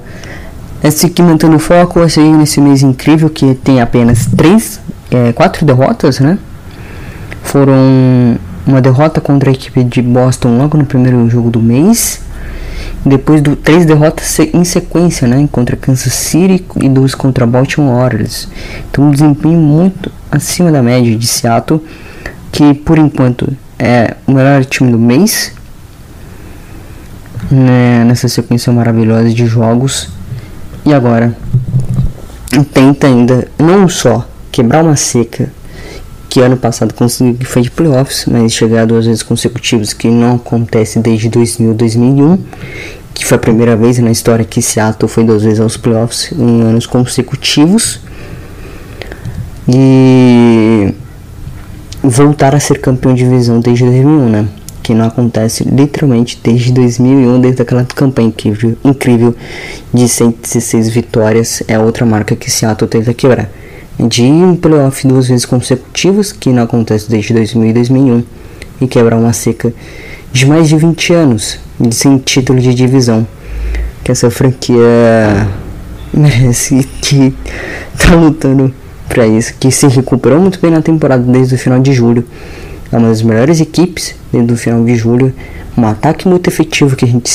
é 0.82 0.90
seguir 0.90 1.22
mantendo 1.22 1.56
o 1.56 1.58
foco, 1.58 2.00
é 2.00 2.08
seguir 2.08 2.32
nesse 2.32 2.60
mês 2.60 2.82
incrível 2.82 3.28
que 3.28 3.54
tem 3.54 3.80
apenas 3.80 4.26
três, 4.26 4.80
é, 5.10 5.32
quatro 5.32 5.64
derrotas, 5.64 6.20
né? 6.20 6.38
Foram 7.42 8.38
uma 8.66 8.80
derrota 8.80 9.20
contra 9.20 9.50
a 9.50 9.52
equipe 9.52 9.84
de 9.84 10.00
Boston 10.02 10.58
logo 10.58 10.78
no 10.78 10.86
primeiro 10.86 11.28
jogo 11.28 11.50
do 11.50 11.60
mês 11.60 12.24
depois 13.04 13.42
de 13.42 13.54
três 13.56 13.84
derrotas 13.84 14.38
em 14.38 14.64
sequência, 14.64 15.28
né, 15.28 15.46
contra 15.52 15.76
Kansas 15.76 16.12
City 16.12 16.64
e 16.80 16.88
duas 16.88 17.14
contra 17.14 17.46
Baltimore 17.46 18.02
Orioles. 18.02 18.48
Então 18.90 19.04
um 19.04 19.10
desempenho 19.10 19.58
muito 19.58 20.10
acima 20.30 20.72
da 20.72 20.82
média 20.82 21.14
de 21.16 21.26
Seattle, 21.26 21.84
que 22.50 22.72
por 22.72 22.98
enquanto 22.98 23.54
é 23.78 24.16
o 24.26 24.32
melhor 24.32 24.64
time 24.64 24.90
do 24.90 24.98
mês. 24.98 25.52
Né, 27.50 28.04
nessa 28.04 28.26
sequência 28.26 28.72
maravilhosa 28.72 29.28
de 29.28 29.44
jogos. 29.46 30.08
E 30.86 30.94
agora 30.94 31.36
tenta 32.72 33.06
ainda 33.06 33.46
não 33.58 33.86
só 33.86 34.26
quebrar 34.50 34.82
uma 34.82 34.96
seca 34.96 35.52
que 36.34 36.40
ano 36.40 36.56
passado 36.56 36.92
conseguiu 36.92 37.34
que 37.34 37.44
foi 37.44 37.62
de 37.62 37.70
playoffs, 37.70 38.26
mas 38.26 38.52
chegar 38.52 38.88
duas 38.88 39.06
vezes 39.06 39.22
consecutivas 39.22 39.92
que 39.92 40.08
não 40.08 40.34
acontece 40.34 40.98
desde 40.98 41.28
2000 41.28 41.74
2001 41.74 42.38
que 43.14 43.24
foi 43.24 43.36
a 43.36 43.38
primeira 43.38 43.76
vez 43.76 43.98
na 44.00 44.10
história 44.10 44.44
que 44.44 44.60
Seattle 44.60 45.08
foi 45.08 45.22
duas 45.22 45.44
vezes 45.44 45.60
aos 45.60 45.76
playoffs 45.76 46.32
em 46.32 46.62
anos 46.62 46.86
consecutivos. 46.86 48.00
E 49.68 50.92
voltar 52.02 52.52
a 52.52 52.58
ser 52.58 52.80
campeão 52.80 53.14
de 53.14 53.22
divisão 53.22 53.60
desde 53.60 53.84
2001, 53.84 54.28
né? 54.28 54.48
Que 54.82 54.92
não 54.92 55.06
acontece 55.06 55.62
literalmente 55.62 56.40
desde 56.42 56.72
2001, 56.72 57.40
desde 57.40 57.62
aquela 57.62 57.84
campanha 57.84 58.26
incrível, 58.26 58.76
incrível 58.82 59.36
de 59.92 60.08
116 60.08 60.88
vitórias. 60.88 61.62
É 61.68 61.78
outra 61.78 62.04
marca 62.04 62.34
que 62.34 62.50
Seattle 62.50 62.90
tenta 62.90 63.14
quebrar. 63.14 63.48
De 63.98 64.22
um 64.22 64.56
playoff 64.56 65.06
duas 65.06 65.28
vezes 65.28 65.44
consecutivas, 65.44 66.32
que 66.32 66.50
não 66.50 66.64
acontece 66.64 67.08
desde 67.08 67.32
2000 67.32 67.70
e 67.70 67.72
2001, 67.72 68.24
e 68.80 68.86
quebrar 68.88 69.16
uma 69.16 69.32
seca 69.32 69.72
de 70.32 70.46
mais 70.46 70.68
de 70.68 70.76
20 70.76 71.12
anos 71.12 71.58
sem 71.92 72.18
título 72.18 72.60
de 72.60 72.74
divisão 72.74 73.26
que 74.04 74.12
essa 74.12 74.30
franquia 74.30 75.48
merece 76.12 76.86
que 77.00 77.34
tá 77.98 78.14
lutando 78.14 78.72
para 79.08 79.26
isso, 79.26 79.54
que 79.58 79.70
se 79.70 79.86
recuperou 79.88 80.38
muito 80.38 80.60
bem 80.60 80.70
na 80.70 80.82
temporada 80.82 81.22
desde 81.22 81.54
o 81.54 81.58
final 81.58 81.80
de 81.80 81.92
julho. 81.92 82.24
É 82.94 82.96
uma 82.96 83.08
das 83.08 83.22
melhores 83.22 83.60
equipes 83.60 84.14
desde 84.32 84.52
o 84.52 84.56
final 84.56 84.84
de 84.84 84.94
julho. 84.94 85.32
Um 85.76 85.84
ataque 85.84 86.28
muito 86.28 86.46
efetivo 86.46 86.94
que 86.94 87.04
a 87.04 87.08
gente 87.08 87.28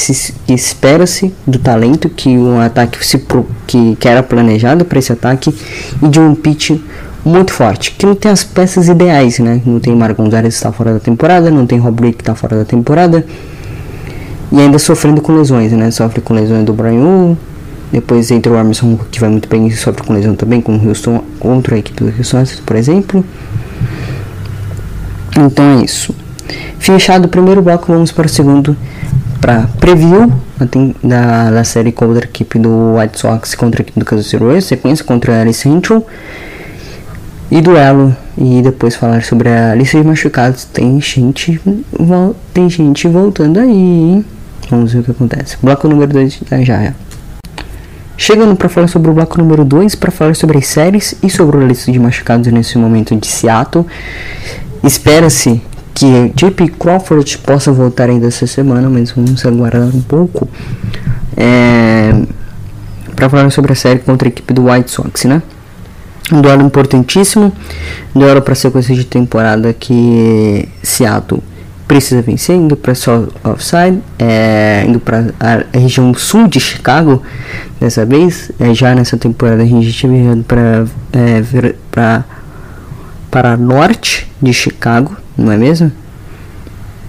espera-se 0.48 1.34
do 1.46 1.60
talento, 1.60 2.08
que 2.08 2.30
um 2.30 2.62
ataque 2.62 3.06
se, 3.06 3.22
que, 3.68 3.98
que 3.98 4.08
era 4.08 4.24
planejado 4.24 4.86
para 4.86 5.00
esse 5.00 5.12
ataque, 5.12 5.54
e 6.02 6.08
de 6.08 6.18
um 6.18 6.34
pitch 6.34 6.80
muito 7.26 7.52
forte, 7.52 7.92
que 7.92 8.06
não 8.06 8.16
tem 8.16 8.32
as 8.32 8.46
peças 8.46 8.88
ideais, 8.88 9.40
né? 9.40 9.62
Não 9.66 9.82
tem 9.82 9.94
Marco 9.94 10.24
Gonzalez 10.24 10.54
que 10.54 10.60
está 10.60 10.72
fora 10.72 10.94
da 10.94 11.00
temporada, 11.02 11.52
não 11.52 11.68
tem 11.68 11.78
Rob 11.78 12.14
que 12.14 12.22
está 12.22 12.34
fora 12.34 12.56
da 12.56 12.64
temporada, 12.64 13.26
e 14.54 14.62
ainda 14.62 14.80
sofrendo 14.80 15.20
com 15.20 15.34
lesões, 15.34 15.74
né? 15.74 15.92
Sofre 15.92 16.22
com 16.22 16.34
lesões 16.34 16.64
do 16.64 16.72
Brian 16.72 17.36
depois 17.92 18.30
entra 18.30 18.54
o 18.54 18.56
Armstrong 18.56 19.00
que 19.12 19.20
vai 19.20 19.30
muito 19.30 19.50
bem 19.50 19.68
e 19.68 19.72
sofre 19.72 20.04
com 20.04 20.14
lesão 20.14 20.36
também, 20.36 20.62
com 20.62 20.76
o 20.78 20.88
Houston, 20.88 21.24
contra 21.40 21.76
a 21.76 21.80
equipe 21.80 22.04
do 22.04 22.14
Houston, 22.16 22.44
por 22.66 22.76
exemplo. 22.76 23.26
Então 25.38 25.80
é 25.80 25.84
isso. 25.84 26.16
Fechado 26.80 27.26
o 27.26 27.28
primeiro 27.28 27.62
bloco, 27.62 27.92
vamos 27.92 28.12
para 28.12 28.26
o 28.26 28.30
segundo, 28.30 28.76
para 29.40 29.68
preview 29.80 30.32
da, 31.04 31.52
da 31.52 31.64
série 31.64 31.92
contra 31.92 32.26
a 32.26 32.28
equipe 32.28 32.58
do 32.58 32.96
White 32.98 33.20
Sox 33.20 33.56
contra 33.56 33.82
a 33.82 33.84
equipe 33.84 34.00
do 34.00 34.06
Kansas 34.06 34.26
City 34.26 34.44
Royals, 34.44 34.66
sequência 34.66 35.06
contra 35.06 35.38
a 35.38 35.42
Alice 35.42 35.60
Central 35.60 36.06
e 37.52 37.62
duelo 37.62 38.16
e 38.38 38.62
depois 38.62 38.96
falar 38.96 39.24
sobre 39.24 39.50
a 39.50 39.76
lista 39.76 40.00
de 40.00 40.08
machucados. 40.08 40.66
Tem 40.66 41.00
gente, 41.02 41.60
tem 42.54 42.70
gente 42.70 43.08
voltando 43.08 43.60
aí. 43.60 44.24
Vamos 44.70 44.94
ver 44.94 45.00
o 45.00 45.04
que 45.04 45.12
acontece. 45.12 45.58
Bloco 45.62 45.88
número 45.88 46.12
2 46.12 46.40
já 46.50 46.62
já. 46.64 46.94
Chegando 48.16 48.56
para 48.56 48.68
falar 48.68 48.88
sobre 48.88 49.10
o 49.10 49.14
bloco 49.14 49.38
número 49.38 49.64
2, 49.64 49.96
para 49.96 50.12
falar 50.12 50.36
sobre 50.36 50.58
as 50.58 50.68
séries 50.68 51.16
e 51.24 51.30
sobre 51.30 51.58
a 51.58 51.66
lista 51.66 51.92
de 51.92 51.98
machucados 51.98 52.52
nesse 52.52 52.78
momento 52.78 53.16
de 53.16 53.26
Seattle. 53.26 53.86
Espera-se 54.84 55.62
que 55.94 56.32
JP 56.36 56.70
Crawford 56.80 57.38
possa 57.40 57.72
voltar 57.72 58.10
ainda 58.10 58.28
essa 58.28 58.48
semana, 58.48 58.90
mas 58.90 59.12
vamos 59.12 59.46
aguardar 59.46 59.88
um 59.94 60.02
pouco. 60.02 60.48
É, 61.36 62.14
para 63.16 63.30
falar 63.30 63.50
sobre 63.52 63.74
a 63.74 63.76
série 63.76 64.00
contra 64.00 64.28
a 64.28 64.30
equipe 64.30 64.54
do 64.54 64.70
White 64.70 64.90
Sox, 64.90 65.26
né? 65.26 65.42
Um 66.32 66.42
duelo 66.42 66.62
importantíssimo, 66.62 67.52
duelo 68.16 68.42
para 68.42 68.54
a 68.54 68.56
sequência 68.56 68.96
de 68.96 69.04
temporada 69.04 69.74
que 69.74 70.70
Seattle 70.82 71.42
precisa 71.88 72.22
vencer, 72.22 72.56
indo 72.56 72.78
para 72.78 72.94
South 72.94 73.30
é, 74.20 74.86
indo 74.88 75.00
para 75.00 75.34
a 75.40 75.78
região 75.78 76.14
sul 76.14 76.48
de 76.48 76.60
Chicago 76.60 77.22
dessa 77.80 78.06
vez. 78.06 78.52
É, 78.60 78.74
já 78.74 78.94
nessa 78.94 79.18
temporada 79.18 79.64
a 79.64 79.66
gente 79.66 79.92
tinha 79.92 80.12
viajado 80.12 80.44
para 80.44 80.86
é, 81.12 81.42
para 83.30 83.56
norte 83.56 84.28
de 84.42 84.54
Chicago, 84.54 85.16
não 85.38 85.52
é 85.52 85.58
mesmo? 85.58 85.92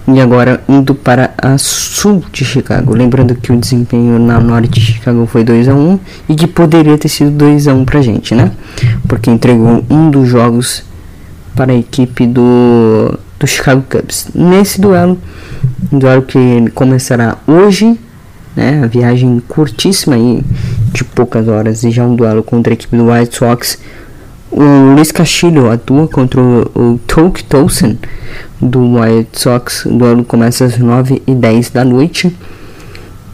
E 0.07 0.19
agora 0.19 0.61
indo 0.67 0.93
para 0.95 1.33
a 1.37 1.57
sul 1.57 2.23
de 2.31 2.43
Chicago. 2.43 2.93
Lembrando 2.93 3.35
que 3.35 3.51
o 3.51 3.57
desempenho 3.57 4.19
na 4.19 4.39
norte 4.39 4.69
de 4.69 4.81
Chicago 4.81 5.25
foi 5.25 5.43
2 5.43 5.69
a 5.69 5.75
1 5.75 5.99
e 6.29 6.35
que 6.35 6.47
poderia 6.47 6.97
ter 6.97 7.07
sido 7.07 7.31
2 7.31 7.67
a 7.67 7.73
1 7.73 7.85
pra 7.85 8.01
gente, 8.01 8.33
né? 8.33 8.51
Porque 9.07 9.29
entregou 9.29 9.85
um 9.89 10.09
dos 10.09 10.27
jogos 10.27 10.83
para 11.55 11.71
a 11.71 11.75
equipe 11.75 12.25
do, 12.25 13.17
do 13.39 13.47
Chicago 13.47 13.83
Cubs. 13.89 14.29
Nesse 14.33 14.81
duelo, 14.81 15.17
um 15.91 15.99
duelo 15.99 16.23
que 16.23 16.69
começará 16.73 17.37
hoje, 17.47 17.97
né? 18.55 18.81
A 18.83 18.87
viagem 18.87 19.41
curtíssima 19.47 20.15
aí 20.15 20.43
de 20.91 21.03
poucas 21.03 21.47
horas 21.47 21.83
e 21.83 21.91
já 21.91 22.03
um 22.03 22.15
duelo 22.15 22.43
contra 22.43 22.73
a 22.73 22.75
equipe 22.75 22.97
do 22.97 23.11
White 23.11 23.37
Sox 23.37 23.77
o 24.51 24.95
Luiz 24.95 25.11
Castilho 25.11 25.71
atua 25.71 26.07
contra 26.07 26.41
o, 26.41 26.61
o 26.75 26.99
Toke 27.07 27.43
Tolson 27.43 27.95
do 28.61 28.99
White 28.99 29.39
Sox. 29.39 29.85
O 29.85 29.97
duelo 29.97 30.23
começa 30.23 30.65
às 30.65 30.77
9 30.77 31.21
e 31.25 31.33
10 31.33 31.69
da 31.69 31.85
noite. 31.85 32.35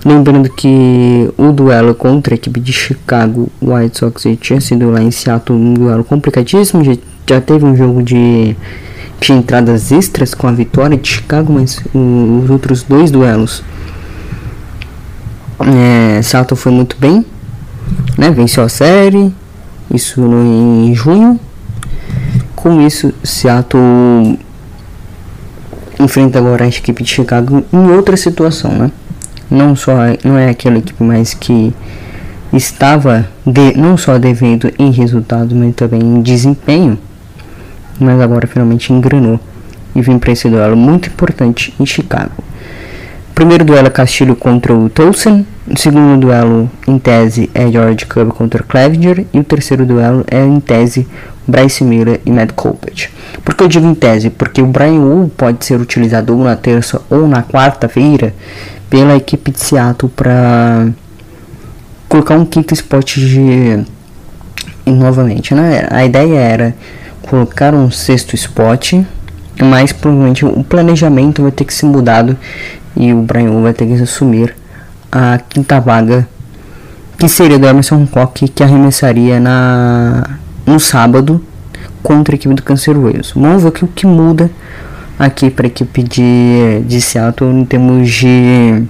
Lembrando 0.05 0.49
que 0.49 1.30
o 1.38 1.51
duelo 1.51 1.95
contra 1.95 2.34
a 2.34 2.36
equipe 2.36 2.59
de 2.59 2.72
Chicago 2.72 3.49
White 3.61 3.97
Sox 3.97 4.24
tinha 4.39 4.61
sido 4.61 4.91
lá 4.91 5.01
em 5.01 5.11
Seattle 5.11 5.57
um 5.57 5.74
duelo 5.74 6.03
complicadíssimo. 6.03 6.84
Já, 6.84 6.95
já 7.28 7.41
teve 7.41 7.65
um 7.65 7.76
jogo 7.76 8.03
de, 8.03 8.55
de 9.20 9.34
entradas 9.34 9.91
extras 9.91 10.34
com 10.34 10.47
a 10.47 10.51
vitória 10.51 10.95
de 10.95 11.09
Chicago, 11.09 11.51
mas 11.51 11.82
o, 11.93 12.41
os 12.43 12.49
outros 12.49 12.84
dois 12.84 13.09
duelos 13.09 13.63
é, 15.59 16.22
Seattle 16.22 16.57
foi 16.57 16.72
muito 16.72 16.95
bem, 16.99 17.26
né? 18.18 18.30
Venceu 18.30 18.63
a 18.63 18.70
série, 18.70 19.34
isso 19.94 20.22
em 20.22 20.94
junho. 20.94 21.40
Com 22.56 22.82
isso, 22.82 23.14
Seattle 23.24 24.38
enfrenta 26.00 26.40
agora 26.40 26.66
a 26.66 26.68
equipe 26.68 27.04
de 27.04 27.10
Chicago 27.10 27.64
em 27.72 27.92
outra 27.92 28.18
situação, 28.18 28.72
né? 28.72 28.92
Não 29.50 29.76
só 29.76 29.94
não 30.24 30.38
é 30.38 30.50
aquela 30.50 30.78
equipe 30.78 31.04
mais 31.04 31.34
que 31.34 31.74
estava 32.54 33.28
de, 33.46 33.78
não 33.78 33.98
só 33.98 34.18
devendo 34.18 34.72
em 34.78 34.92
resultados, 34.92 35.54
mas 35.54 35.76
também 35.76 36.02
em 36.02 36.22
desempenho, 36.22 36.98
mas 38.00 38.20
agora 38.20 38.48
finalmente 38.48 38.92
engrenou 38.92 39.40
e 39.96 40.02
vem 40.02 40.20
para 40.20 40.32
esse 40.32 40.50
duelo 40.50 40.78
muito 40.78 41.10
importante 41.10 41.74
em 41.80 41.86
Chicago. 41.86 42.32
Primeiro 43.38 43.64
duelo 43.64 43.86
é 43.86 43.92
Castilho 43.92 44.36
contra 44.36 44.74
o 44.74 44.90
Tolson. 44.90 45.46
O 45.68 45.78
segundo 45.78 46.20
duelo, 46.22 46.68
em 46.88 46.98
tese, 46.98 47.52
é 47.54 47.72
George 47.72 48.08
Cub 48.08 48.30
contra 48.30 48.64
Clevenger. 48.64 49.28
E 49.32 49.38
o 49.38 49.44
terceiro 49.44 49.86
duelo 49.86 50.26
é, 50.28 50.44
em 50.44 50.60
tese, 50.60 51.08
Bryce 51.48 51.84
Miller 51.84 52.20
e 52.26 52.32
Matt 52.32 52.54
Colpert. 52.54 53.12
Por 53.46 53.54
que 53.54 53.62
eu 53.64 53.68
digo 53.68 53.86
em 53.86 53.94
tese? 53.94 54.32
Porque 54.32 54.60
o 54.60 54.66
Brian 54.66 55.02
Wu 55.02 55.30
pode 55.38 55.64
ser 55.64 55.80
utilizado 55.80 56.36
ou 56.36 56.44
na 56.44 56.56
terça 56.56 57.00
ou 57.12 57.28
na 57.28 57.44
quarta-feira 57.44 58.34
pela 58.90 59.16
equipe 59.16 59.52
de 59.52 59.60
Seattle 59.60 60.12
para 60.16 60.88
colocar 62.10 62.34
um 62.38 62.44
quinto 62.44 62.74
spot 62.74 63.18
de... 63.18 63.86
E, 64.84 64.90
novamente, 64.90 65.54
né? 65.54 65.88
A 65.92 66.04
ideia 66.04 66.40
era 66.40 66.76
colocar 67.22 67.76
um 67.76 67.92
sexto 67.92 68.34
spot, 68.34 68.94
mas 69.62 69.94
provavelmente 69.94 70.44
o 70.44 70.64
planejamento 70.64 71.44
vai 71.44 71.52
ter 71.52 71.66
que 71.66 71.74
ser 71.76 71.86
mudado 71.86 72.36
e 72.98 73.14
o 73.14 73.22
Brian 73.22 73.62
vai 73.62 73.74
ter 73.74 73.86
que 73.86 73.93
assumir 74.02 74.56
a 75.12 75.39
quinta 75.50 75.80
vaga 75.80 76.28
que 77.18 77.28
seria 77.28 77.58
do 77.58 77.68
Emerson 77.68 77.95
Hancock 77.95 78.48
que 78.48 78.64
arremessaria 78.64 79.39
na 79.39 80.38
no 80.66 80.80
sábado 80.80 81.43
contra 82.04 82.36
a 82.36 82.36
equipe 82.36 82.54
do 82.54 82.62
Cancer 82.62 82.98
Wales. 82.98 83.32
Vamos 83.36 83.64
ver 83.64 83.70
o 83.70 83.88
que 83.88 84.06
muda 84.06 84.52
aqui 85.18 85.50
para 85.50 85.66
a 85.66 85.68
equipe 85.68 86.04
de, 86.04 86.82
de 86.86 87.02
Seattle 87.02 87.50
em 87.52 87.66
termos 87.66 88.10
de, 88.10 88.84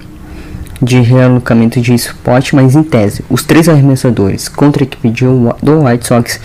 de 0.82 1.00
realocamento 1.00 1.80
de 1.80 1.94
spot, 1.94 2.52
mas 2.52 2.74
em 2.74 2.82
tese, 2.82 3.24
os 3.30 3.44
três 3.44 3.68
arremessadores 3.68 4.48
contra 4.48 4.82
a 4.82 4.84
equipe 4.84 5.08
de, 5.10 5.24
do 5.24 5.84
White 5.84 6.06
Sox 6.06 6.40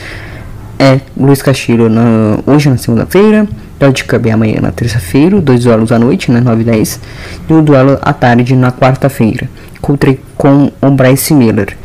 é 0.80 1.00
Luiz 1.16 1.42
Castillo 1.42 1.90
na, 1.90 2.40
hoje 2.46 2.70
na 2.70 2.78
segunda-feira, 2.78 3.48
George 3.84 4.06
Kirby 4.06 4.32
amanhã 4.32 4.62
na 4.62 4.72
terça-feira, 4.72 5.42
dois 5.42 5.66
duelos 5.66 5.92
à 5.92 6.00
noite, 6.00 6.32
né, 6.32 6.40
9 6.40 6.62
e 6.62 6.64
10, 6.64 7.00
e 7.50 7.54
um 7.54 7.62
duelo 7.62 8.00
à 8.02 8.14
tarde 8.14 8.56
na 8.56 8.72
quarta-feira, 8.72 9.50
com 9.82 10.72
o 10.82 10.92
Bryce 10.92 11.34
Miller. 11.34 11.76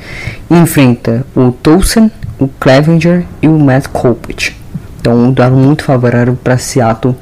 Enfrenta 0.49 1.26
o 1.34 1.51
Tolson, 1.51 2.09
o 2.38 2.46
Clevenger 2.46 3.24
e 3.42 3.49
o 3.49 3.59
Matt 3.59 3.88
Colpich. 3.88 4.57
Então 5.01 5.16
um 5.16 5.32
duelo 5.32 5.57
muito 5.57 5.82
favorável 5.82 6.38
para 6.42 6.57
Seattle, 6.57 7.16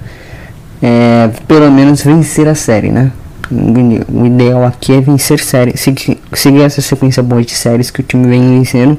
é, 0.83 1.31
pelo 1.49 1.73
menos 1.73 2.03
vencer 2.03 2.47
a 2.47 2.55
série, 2.55 2.91
né? 2.91 3.11
O 3.51 4.27
ideal 4.27 4.63
aqui 4.63 4.93
é 4.93 5.01
vencer 5.01 5.39
série, 5.39 5.75
seguir 5.79 6.61
essa 6.61 6.83
sequência 6.83 7.23
boa 7.23 7.43
de 7.43 7.55
séries 7.55 7.91
que 7.91 8.01
o 8.01 8.03
time 8.03 8.27
vem 8.27 8.59
vencendo 8.59 8.99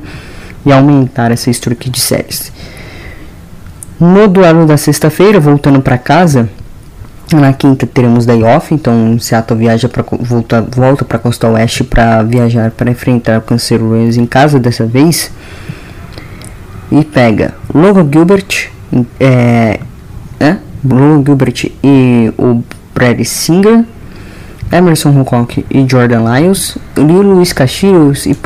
e 0.66 0.72
aumentar 0.72 1.32
essa 1.32 1.52
streak 1.52 1.88
de 1.90 2.00
séries. 2.00 2.52
No 4.00 4.28
duelo 4.28 4.68
da 4.68 4.78
sexta-feira, 4.78 5.40
voltando 5.40 5.82
para 5.82 5.98
casa, 5.98 6.48
na 7.34 7.52
quinta 7.52 7.88
teremos 7.88 8.28
day 8.28 8.44
off, 8.44 8.74
então 8.74 9.18
Seattle 9.20 9.60
viaja 9.60 9.90
para 9.90 10.04
volta 10.20 10.62
volta 10.62 11.04
para 11.04 11.18
costa 11.18 11.50
oeste 11.50 11.84
para 11.84 12.22
viajar 12.24 12.72
para 12.72 12.92
enfrentar 12.92 13.40
o 13.40 13.42
Cancer 13.42 13.82
Rams 13.82 14.16
em 14.16 14.26
casa 14.26 14.60
dessa 14.60 14.86
vez. 14.86 15.32
E 16.92 17.04
pega 17.04 17.56
Logan 17.74 18.08
Gilbert, 18.10 18.70
é, 19.20 19.80
Logan 20.86 21.24
Gilbert 21.26 21.72
e 21.84 22.32
o 22.38 22.64
Brad 22.94 23.20
Singer, 23.24 23.84
Emerson 24.72 25.10
Hancock 25.10 25.66
e 25.70 25.86
Jordan 25.90 26.24
Lyles, 26.24 26.78
Luiz 26.96 27.52
Castilhos 27.52 28.26
e 28.26 28.38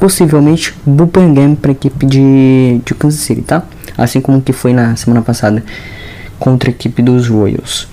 possivelmente 0.00 0.74
Bupangam 0.84 1.54
para 1.54 1.70
a 1.70 1.72
equipe 1.72 2.06
de, 2.06 2.80
de 2.84 2.94
Kansas 2.94 3.20
City, 3.20 3.42
tá? 3.42 3.62
Assim 4.02 4.20
como 4.20 4.40
que 4.40 4.52
foi 4.52 4.72
na 4.72 4.96
semana 4.96 5.22
passada 5.22 5.62
contra 6.38 6.70
a 6.70 6.72
equipe 6.72 7.02
dos 7.02 7.28
Royals. 7.28 7.86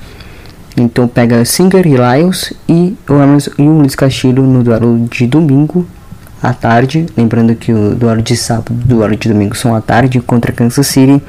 Então 0.76 1.08
pega 1.08 1.44
Singer 1.44 1.86
e 1.86 1.96
Lyles 1.96 2.54
e 2.70 2.96
o, 3.10 3.62
e 3.62 3.64
Luiz 3.64 3.96
Castilho 3.96 4.44
no 4.44 4.64
duelo 4.64 5.08
de 5.10 5.26
domingo 5.26 5.86
à 6.42 6.54
tarde. 6.54 7.08
Lembrando 7.18 7.56
que 7.56 7.74
o 7.74 7.96
duelo 7.96 8.22
de 8.22 8.38
sábado 8.38 8.72
e 8.72 8.84
o 8.84 8.88
duelo 8.88 9.16
de 9.16 9.28
domingo 9.28 9.56
são 9.56 9.76
à 9.76 9.82
tarde 9.82 10.22
contra 10.22 10.52
Kansas 10.52 10.88
City. 10.88 11.22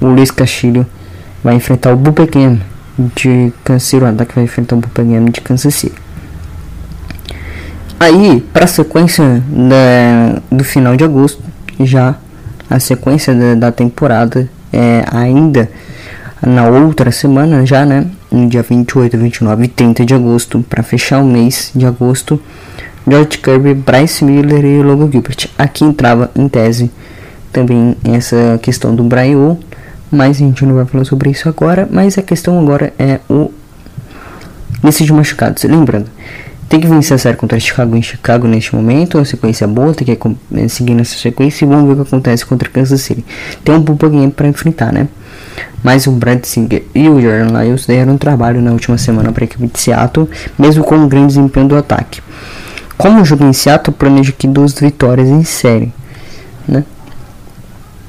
O 0.00 0.06
Luiz 0.06 0.30
Castilho 0.30 0.86
vai 1.42 1.54
enfrentar 1.54 1.92
o 1.92 1.96
Bupequeno 1.96 2.60
de 3.14 3.52
Kansas 3.62 3.88
City. 3.88 4.02
O 4.02 4.06
ataque 4.06 4.34
vai 4.34 4.44
enfrentar 4.44 4.76
o 4.76 4.80
Bupequeno 4.80 5.30
de 5.30 5.40
Kansas 5.42 5.74
City. 5.74 5.94
Aí, 8.00 8.44
para 8.52 8.64
a 8.64 8.68
sequência 8.68 9.42
da, 9.48 10.40
do 10.50 10.64
final 10.64 10.96
de 10.96 11.04
agosto, 11.04 11.42
já 11.80 12.16
a 12.68 12.80
sequência 12.80 13.34
da, 13.34 13.54
da 13.54 13.72
temporada 13.72 14.48
é 14.72 15.04
ainda 15.10 15.70
na 16.44 16.68
outra 16.68 17.10
semana 17.10 17.64
já, 17.64 17.84
né? 17.86 18.06
No 18.30 18.48
dia 18.48 18.62
28, 18.62 19.16
29 19.16 19.64
e 19.64 19.68
30 19.68 20.04
de 20.04 20.14
agosto, 20.14 20.64
para 20.68 20.82
fechar 20.82 21.20
o 21.20 21.26
mês 21.26 21.70
de 21.74 21.86
agosto, 21.86 22.40
George 23.06 23.38
Kirby, 23.38 23.74
Bryce 23.74 24.24
Miller 24.24 24.64
e 24.64 24.82
Logan 24.82 25.10
Gilbert. 25.10 25.48
Aqui 25.56 25.84
entrava 25.84 26.30
em 26.34 26.48
tese 26.48 26.90
também 27.52 27.96
essa 28.04 28.58
questão 28.60 28.94
do 28.94 29.04
Brian 29.04 29.56
mas 30.14 30.36
a 30.36 30.40
gente 30.40 30.64
não 30.64 30.76
vai 30.76 30.86
falar 30.86 31.04
sobre 31.04 31.30
isso 31.30 31.48
agora, 31.48 31.88
mas 31.90 32.16
a 32.16 32.22
questão 32.22 32.58
agora 32.58 32.92
é 32.98 33.20
o 33.28 33.50
de 34.82 35.12
machucados. 35.12 35.64
Lembrando, 35.64 36.06
tem 36.74 36.80
que 36.80 36.88
vencer 36.88 37.14
a 37.14 37.18
série 37.18 37.36
contra 37.36 37.58
Chicago 37.60 37.94
em 37.94 38.02
Chicago 38.02 38.48
neste 38.48 38.74
momento, 38.74 39.16
uma 39.16 39.24
sequência 39.24 39.64
boa, 39.64 39.94
tem 39.94 40.04
que 40.04 40.36
é, 40.56 40.66
seguir 40.66 40.92
nessa 40.94 41.16
sequência 41.16 41.64
e 41.64 41.68
vamos 41.68 41.86
ver 41.86 41.92
o 41.92 42.04
que 42.04 42.08
acontece 42.08 42.44
contra 42.44 42.68
Kansas 42.68 43.00
City. 43.00 43.24
Tem 43.62 43.76
um 43.76 43.82
pouco 43.82 44.10
game 44.10 44.32
para 44.32 44.48
enfrentar, 44.48 44.92
né? 44.92 45.06
Mas 45.84 46.08
o 46.08 46.10
Brad 46.10 46.44
Singer 46.44 46.82
e 46.92 47.08
o 47.08 47.20
Jordan 47.20 47.62
Lyles 47.62 47.86
deram 47.86 48.14
um 48.14 48.18
trabalho 48.18 48.60
na 48.60 48.72
última 48.72 48.98
semana 48.98 49.30
para 49.30 49.44
a 49.44 49.46
equipe 49.46 49.68
de 49.68 49.78
Seattle, 49.78 50.28
mesmo 50.58 50.82
com 50.82 50.96
um 50.96 51.06
grande 51.06 51.28
desempenho 51.28 51.68
do 51.68 51.76
ataque. 51.76 52.20
Como 52.98 53.22
o 53.22 53.24
jogo 53.24 53.44
em 53.44 53.52
Seattle, 53.52 53.96
planeja 53.96 54.30
aqui 54.30 54.48
duas 54.48 54.72
vitórias 54.72 55.28
em 55.28 55.44
série, 55.44 55.92
né? 56.66 56.82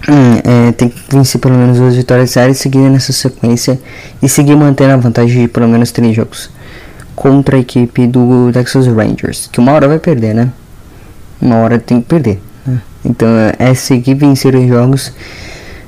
É, 0.08 0.72
tem 0.72 0.90
que 0.90 1.00
vencer 1.12 1.40
pelo 1.40 1.54
menos 1.54 1.78
duas 1.78 1.96
vitórias 1.96 2.32
em 2.32 2.34
série, 2.34 2.56
seguir 2.56 2.80
nessa 2.90 3.14
sequência 3.14 3.80
e 4.24 4.28
seguir 4.28 4.56
mantendo 4.56 4.94
a 4.94 4.98
vantagem 4.98 5.44
de 5.44 5.48
pelo 5.48 5.68
menos 5.68 5.92
três 5.92 6.16
jogos 6.16 6.50
contra 7.16 7.56
a 7.56 7.60
equipe 7.60 8.06
do 8.06 8.52
Texas 8.52 8.88
Rangers, 8.88 9.48
que 9.52 9.60
uma 9.60 9.72
hora 9.72 9.88
vai 9.88 10.00
perder, 10.00 10.36
né? 10.36 10.52
Uma 11.42 11.58
hora 11.58 11.80
tem 11.80 12.02
que 12.02 12.08
perder. 12.08 12.42
Né? 12.66 12.82
Então 13.04 13.28
é 13.58 13.74
seguir 13.74 14.16
vencer 14.16 14.56
os 14.56 14.68
jogos, 14.68 15.14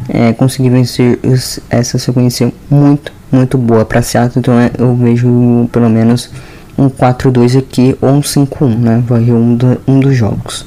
é, 0.09 0.33
conseguir 0.33 0.69
vencer 0.69 1.19
os, 1.23 1.59
essa 1.69 1.97
sequência 1.97 2.51
muito, 2.69 3.11
muito 3.31 3.57
boa 3.57 3.83
para 3.83 4.01
Seattle. 4.01 4.39
Então 4.39 4.57
é, 4.57 4.71
eu 4.77 4.95
vejo 4.95 5.69
pelo 5.71 5.89
menos 5.89 6.29
um 6.77 6.89
4-2 6.89 7.57
aqui 7.57 7.97
ou 7.99 8.09
um 8.09 8.21
5-1, 8.21 8.77
né? 8.77 9.03
Vai 9.05 9.23
um, 9.31 9.55
do, 9.55 9.81
um 9.87 9.99
dos 9.99 10.15
jogos. 10.15 10.65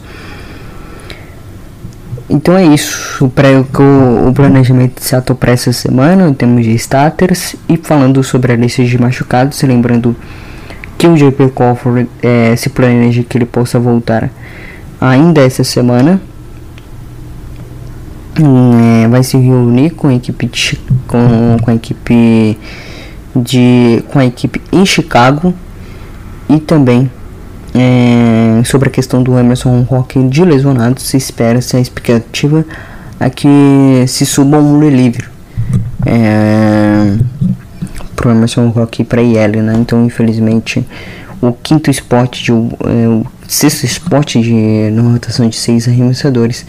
Então 2.29 2.57
é 2.57 2.65
isso, 2.65 3.25
o, 3.25 4.29
o 4.29 4.33
planejamento 4.33 5.01
de 5.01 5.05
Seattle 5.05 5.37
para 5.37 5.51
essa 5.51 5.73
semana 5.73 6.29
em 6.29 6.33
termos 6.33 6.65
de 6.65 6.71
starters 6.75 7.57
e 7.69 7.77
falando 7.77 8.23
sobre 8.23 8.53
a 8.53 8.57
lista 8.57 8.85
de 8.85 9.01
machucados, 9.01 9.61
lembrando 9.63 10.15
que 11.01 11.07
o 11.07 11.17
JP 11.17 11.53
Crawford 11.57 12.11
é, 12.23 12.55
se 12.57 12.69
planeja 12.69 13.23
que 13.23 13.39
ele 13.39 13.47
possa 13.47 13.81
voltar 13.81 14.31
ainda 15.01 15.41
essa 15.41 15.65
semana. 15.65 16.21
É, 18.37 19.09
vai 19.09 19.23
se 19.23 19.39
reunir 19.39 19.91
com 19.91 20.09
a 20.09 20.15
equipe 20.15 20.45
de, 20.45 20.79
com, 21.09 21.57
com 21.63 21.71
a 21.71 21.75
equipe 21.75 22.59
de 23.35 24.05
com 24.11 24.19
a 24.19 24.27
equipe 24.27 24.61
em 24.71 24.85
Chicago 24.85 25.55
e 26.49 26.59
também 26.59 27.11
é, 27.75 28.63
sobre 28.65 28.89
a 28.89 28.93
questão 28.93 29.23
do 29.23 29.39
Emerson 29.39 29.81
Rock 29.83 30.23
de 30.29 30.45
lesionado 30.45 31.01
se 31.01 31.17
espera 31.17 31.63
se 31.63 31.77
a 31.77 31.81
expectativa 31.81 32.65
é 33.19 33.31
que 33.31 34.05
se 34.07 34.27
suba 34.27 34.59
um 34.59 34.79
reliever 34.81 35.31
é, 36.07 37.17
pro 38.21 38.31
Emerson 38.31 38.69
Rock 38.69 39.03
para 39.03 39.23
IL, 39.23 39.63
né? 39.63 39.73
Então, 39.79 40.05
infelizmente, 40.05 40.87
o 41.41 41.55
quinto 41.55 41.91
spot 41.91 42.43
de 42.43 42.53
é, 42.53 43.09
o 43.09 43.25
sexto 43.49 43.87
spot 43.87 44.37
de 44.37 44.91
numa 44.93 45.13
rotação 45.13 45.49
de 45.49 45.57
seis 45.57 45.89
arremessadores 45.89 46.67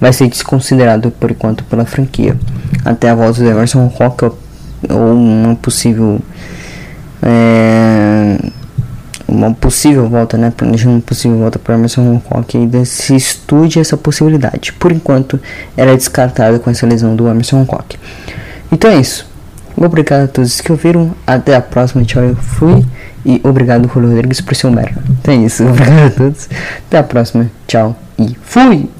vai 0.00 0.12
ser 0.12 0.26
desconsiderado 0.26 1.12
por 1.12 1.30
enquanto 1.30 1.62
pela 1.62 1.86
franquia 1.86 2.36
até 2.84 3.08
a 3.08 3.14
volta 3.14 3.40
do 3.40 3.48
Emerson 3.48 3.86
Rock 3.86 4.24
ou, 4.24 4.34
uma 5.14 5.54
possível 5.54 6.20
é, 7.22 8.36
uma 9.28 9.54
possível 9.54 10.08
volta, 10.08 10.36
né? 10.36 10.52
Planejando 10.56 10.96
uma 10.96 11.02
possível 11.02 11.38
volta 11.38 11.56
para 11.60 11.76
Emerson 11.76 12.20
Rock 12.28 12.56
ainda 12.56 12.84
se 12.84 13.14
estude 13.14 13.78
essa 13.78 13.96
possibilidade. 13.96 14.72
Por 14.72 14.90
enquanto, 14.90 15.38
ela 15.76 15.92
é 15.92 15.96
descartada 15.96 16.58
com 16.58 16.68
essa 16.68 16.84
lesão 16.84 17.14
do 17.14 17.28
Emerson 17.28 17.62
Rock. 17.62 17.96
Então 18.72 18.90
é 18.90 18.96
isso. 18.96 19.29
Obrigado 19.76 20.24
a 20.24 20.28
todos 20.28 20.60
que 20.60 20.70
ouviram. 20.70 21.12
Até 21.26 21.54
a 21.54 21.60
próxima. 21.60 22.04
Tchau, 22.04 22.22
eu 22.22 22.36
fui. 22.36 22.84
E 23.24 23.40
obrigado, 23.44 23.88
Julio 23.88 24.10
Rodrigues, 24.10 24.40
por 24.40 24.54
ser 24.54 24.68
um 24.68 24.72
merda. 24.72 25.02
É 25.26 25.34
isso. 25.34 25.64
Obrigado 25.68 26.06
a 26.06 26.10
todos. 26.10 26.48
Até 26.86 26.98
a 26.98 27.02
próxima. 27.02 27.50
Tchau 27.66 27.96
e 28.20 28.36
fui! 28.42 28.99